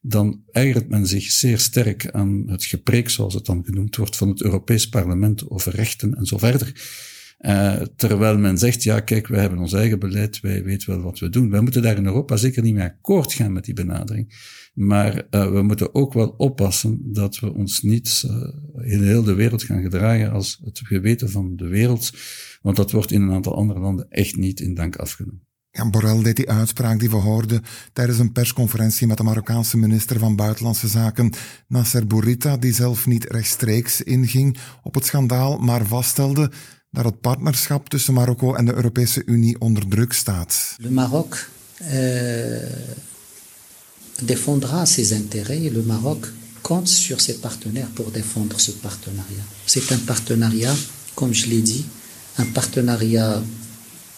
dan 0.00 0.42
ergert 0.50 0.88
men 0.88 1.06
zich 1.06 1.30
zeer 1.30 1.58
sterk 1.58 2.10
aan 2.10 2.42
het 2.46 2.64
gepreek, 2.64 3.08
zoals 3.08 3.34
het 3.34 3.46
dan 3.46 3.64
genoemd 3.64 3.96
wordt, 3.96 4.16
van 4.16 4.28
het 4.28 4.42
Europees 4.42 4.88
Parlement 4.88 5.50
over 5.50 5.74
rechten 5.74 6.14
en 6.14 6.26
zo 6.26 6.38
verder. 6.38 6.72
Uh, 7.38 7.80
terwijl 7.96 8.38
men 8.38 8.58
zegt, 8.58 8.82
ja 8.82 9.00
kijk, 9.00 9.26
wij 9.26 9.40
hebben 9.40 9.58
ons 9.58 9.72
eigen 9.72 9.98
beleid, 9.98 10.40
wij 10.40 10.64
weten 10.64 10.88
wel 10.88 11.02
wat 11.02 11.18
we 11.18 11.28
doen. 11.28 11.50
Wij 11.50 11.60
moeten 11.60 11.82
daar 11.82 11.96
in 11.96 12.06
Europa 12.06 12.36
zeker 12.36 12.62
niet 12.62 12.74
mee 12.74 12.84
akkoord 12.84 13.32
gaan 13.32 13.52
met 13.52 13.64
die 13.64 13.74
benadering. 13.74 14.34
Maar 14.74 15.26
uh, 15.30 15.50
we 15.52 15.62
moeten 15.62 15.94
ook 15.94 16.12
wel 16.12 16.28
oppassen 16.28 17.12
dat 17.12 17.38
we 17.38 17.54
ons 17.54 17.82
niet 17.82 18.24
uh, 18.26 18.92
in 18.92 19.02
heel 19.02 19.22
de 19.22 19.34
wereld 19.34 19.62
gaan 19.62 19.82
gedragen 19.82 20.32
als 20.32 20.60
het 20.64 20.80
geweten 20.84 21.30
van 21.30 21.56
de 21.56 21.66
wereld. 21.66 22.10
Want 22.62 22.76
dat 22.76 22.90
wordt 22.90 23.10
in 23.10 23.22
een 23.22 23.32
aantal 23.32 23.56
andere 23.56 23.80
landen 23.80 24.06
echt 24.08 24.36
niet 24.36 24.60
in 24.60 24.74
dank 24.74 24.96
afgenomen. 24.96 25.44
Ja, 25.70 25.90
Borrell 25.90 26.22
deed 26.22 26.36
die 26.36 26.50
uitspraak 26.50 26.98
die 26.98 27.10
we 27.10 27.16
hoorden 27.16 27.62
tijdens 27.92 28.18
een 28.18 28.32
persconferentie 28.32 29.06
met 29.06 29.16
de 29.16 29.22
Marokkaanse 29.22 29.76
minister 29.76 30.18
van 30.18 30.36
Buitenlandse 30.36 30.88
Zaken, 30.88 31.32
Nasser 31.68 32.06
Bourita, 32.06 32.56
die 32.56 32.72
zelf 32.72 33.06
niet 33.06 33.24
rechtstreeks 33.24 34.02
inging 34.02 34.58
op 34.82 34.94
het 34.94 35.04
schandaal, 35.04 35.58
maar 35.58 35.86
vaststelde 35.86 36.50
dat 36.96 37.04
het 37.04 37.20
partnerschap 37.20 37.88
tussen 37.88 38.14
Marokko 38.14 38.54
en 38.54 38.64
de 38.64 38.74
Europese. 38.74 39.22
Le 40.78 40.90
Maroc 40.90 41.48
euh, 41.92 42.62
défendra 44.22 44.86
ses 44.86 45.12
intérêts 45.12 45.62
et 45.62 45.70
le 45.70 45.82
Maroc 45.82 46.26
compte 46.62 46.88
sur 46.88 47.20
ses 47.20 47.34
partenaires 47.34 47.90
pour 47.94 48.10
défendre 48.10 48.58
ce 48.58 48.70
partenariat. 48.70 49.44
C'est 49.66 49.92
un 49.92 49.98
partenariat, 49.98 50.74
comme 51.14 51.34
je 51.34 51.46
l'ai 51.46 51.60
dit, 51.60 51.84
un 52.38 52.46
partenariat 52.46 53.42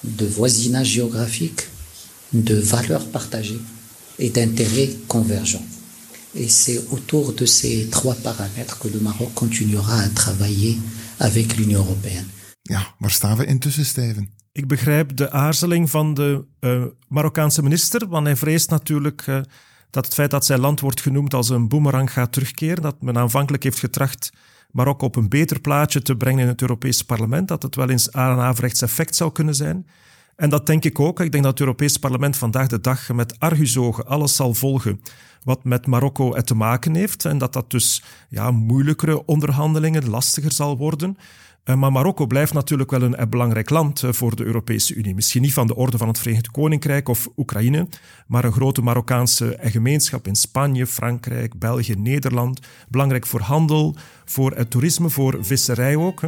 de 0.04 0.26
voisinage 0.26 0.88
géographique, 0.88 1.62
de 2.32 2.54
valeurs 2.54 3.06
partagées 3.06 3.60
et 4.20 4.30
d'intérêts 4.30 4.90
convergents. 5.08 5.66
Et 6.36 6.48
c'est 6.48 6.80
autour 6.92 7.32
de 7.32 7.44
ces 7.44 7.88
trois 7.90 8.14
paramètres 8.14 8.78
que 8.78 8.88
le 8.88 9.00
Maroc 9.00 9.34
continuera 9.34 9.98
à 10.00 10.08
travailler 10.10 10.78
avec 11.18 11.56
l'Union 11.56 11.80
européenne. 11.80 12.26
Ja, 12.68 12.94
waar 12.98 13.10
staan 13.10 13.36
we 13.36 13.46
intussen, 13.46 13.84
Steven? 13.84 14.30
Ik 14.52 14.66
begrijp 14.66 15.16
de 15.16 15.30
aarzeling 15.30 15.90
van 15.90 16.14
de 16.14 16.44
uh, 16.60 16.84
Marokkaanse 17.08 17.62
minister, 17.62 18.08
want 18.08 18.26
hij 18.26 18.36
vreest 18.36 18.70
natuurlijk 18.70 19.26
uh, 19.26 19.40
dat 19.90 20.04
het 20.04 20.14
feit 20.14 20.30
dat 20.30 20.46
zijn 20.46 20.60
land 20.60 20.80
wordt 20.80 21.00
genoemd 21.00 21.34
als 21.34 21.48
een 21.48 21.68
boemerang 21.68 22.12
gaat 22.12 22.32
terugkeren. 22.32 22.82
Dat 22.82 23.02
men 23.02 23.18
aanvankelijk 23.18 23.62
heeft 23.62 23.78
getracht 23.78 24.32
Marokko 24.70 25.06
op 25.06 25.16
een 25.16 25.28
beter 25.28 25.60
plaatje 25.60 26.02
te 26.02 26.16
brengen 26.16 26.42
in 26.42 26.48
het 26.48 26.60
Europese 26.60 27.04
parlement, 27.04 27.48
dat 27.48 27.62
het 27.62 27.74
wel 27.74 27.90
eens 27.90 28.12
aan 28.12 28.38
een 28.38 28.44
averechts 28.44 28.82
effect 28.82 29.16
zou 29.16 29.32
kunnen 29.32 29.54
zijn. 29.54 29.86
En 30.36 30.50
dat 30.50 30.66
denk 30.66 30.84
ik 30.84 31.00
ook. 31.00 31.20
Ik 31.20 31.32
denk 31.32 31.42
dat 31.42 31.52
het 31.52 31.60
Europese 31.60 31.98
parlement 31.98 32.36
vandaag 32.36 32.66
de 32.66 32.80
dag 32.80 33.12
met 33.12 33.38
argusogen 33.38 34.06
alles 34.06 34.36
zal 34.36 34.54
volgen 34.54 35.00
wat 35.44 35.64
met 35.64 35.86
Marokko 35.86 36.40
te 36.40 36.54
maken 36.54 36.94
heeft. 36.94 37.24
En 37.24 37.38
dat 37.38 37.52
dat 37.52 37.70
dus 37.70 38.02
ja, 38.28 38.50
moeilijkere 38.50 39.24
onderhandelingen, 39.24 40.08
lastiger 40.08 40.52
zal 40.52 40.76
worden. 40.76 41.18
Eh, 41.68 41.74
maar 41.74 41.92
Marokko 41.92 42.26
blijft 42.26 42.52
natuurlijk 42.52 42.90
wel 42.90 43.02
een, 43.02 43.28
belangrijk 43.30 43.70
land 43.70 44.02
eh, 44.02 44.12
voor 44.12 44.36
de 44.36 44.44
Europese 44.44 44.94
Unie. 44.94 45.14
Misschien 45.14 45.42
niet 45.42 45.52
van 45.52 45.66
de 45.66 45.76
orde 45.76 45.98
van 45.98 46.08
het 46.08 46.18
Verenigd 46.18 46.50
Koninkrijk 46.50 47.08
of 47.08 47.28
Oekraïne, 47.36 47.86
maar 48.26 48.44
een 48.44 48.52
grote 48.52 48.82
Marokkaanse 48.82 49.58
gemeenschap 49.60 50.26
in 50.26 50.34
Spanje, 50.36 50.86
Frankrijk, 50.86 51.58
België, 51.58 51.94
Nederland. 51.94 52.60
Belangrijk 52.88 53.26
voor 53.26 53.40
handel, 53.40 53.96
voor 54.24 54.52
het 54.56 54.70
toerisme, 54.70 55.10
voor 55.10 55.38
visserij 55.40 55.96
ook. 55.96 56.20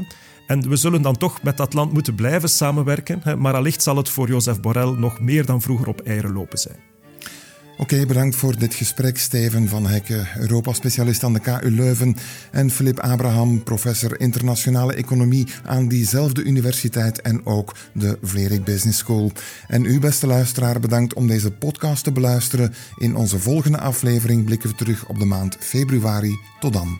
En 0.46 0.68
we 0.68 0.76
zullen 0.76 1.02
dan 1.02 1.16
toch 1.16 1.42
met 1.42 1.56
dat 1.56 1.74
land 1.74 1.92
moeten 1.92 2.14
blijven 2.14 2.48
samenwerken. 2.48 3.40
Maar 3.40 3.54
allicht 3.54 3.82
zal 3.82 3.96
het 3.96 4.08
voor 4.08 4.28
Joseph 4.28 4.60
Borrell 4.60 4.90
nog 4.90 5.20
meer 5.20 5.46
dan 5.46 5.62
vroeger 5.62 5.88
op 5.88 6.00
eieren 6.00 6.32
lopen 6.32 6.58
zijn. 6.58 6.89
Oké, 7.80 8.06
bedankt 8.06 8.36
voor 8.36 8.58
dit 8.58 8.74
gesprek, 8.74 9.18
Steven 9.18 9.68
van 9.68 9.86
Hekken, 9.86 10.28
Europa-specialist 10.38 11.24
aan 11.24 11.32
de 11.32 11.40
KU 11.40 11.70
Leuven, 11.70 12.16
en 12.50 12.70
Filip 12.70 12.98
Abraham, 12.98 13.62
professor 13.62 14.20
internationale 14.20 14.94
economie 14.94 15.46
aan 15.64 15.88
diezelfde 15.88 16.42
universiteit 16.42 17.20
en 17.20 17.46
ook 17.46 17.76
de 17.92 18.18
Vlerik 18.22 18.64
Business 18.64 18.98
School. 18.98 19.32
En 19.66 19.84
u, 19.84 19.98
beste 19.98 20.26
luisteraar, 20.26 20.80
bedankt 20.80 21.14
om 21.14 21.26
deze 21.26 21.50
podcast 21.50 22.04
te 22.04 22.12
beluisteren. 22.12 22.74
In 22.98 23.16
onze 23.16 23.38
volgende 23.38 23.78
aflevering 23.78 24.44
blikken 24.44 24.70
we 24.70 24.74
terug 24.74 25.08
op 25.08 25.18
de 25.18 25.24
maand 25.24 25.56
februari. 25.60 26.38
Tot 26.58 26.72
dan. 26.72 26.98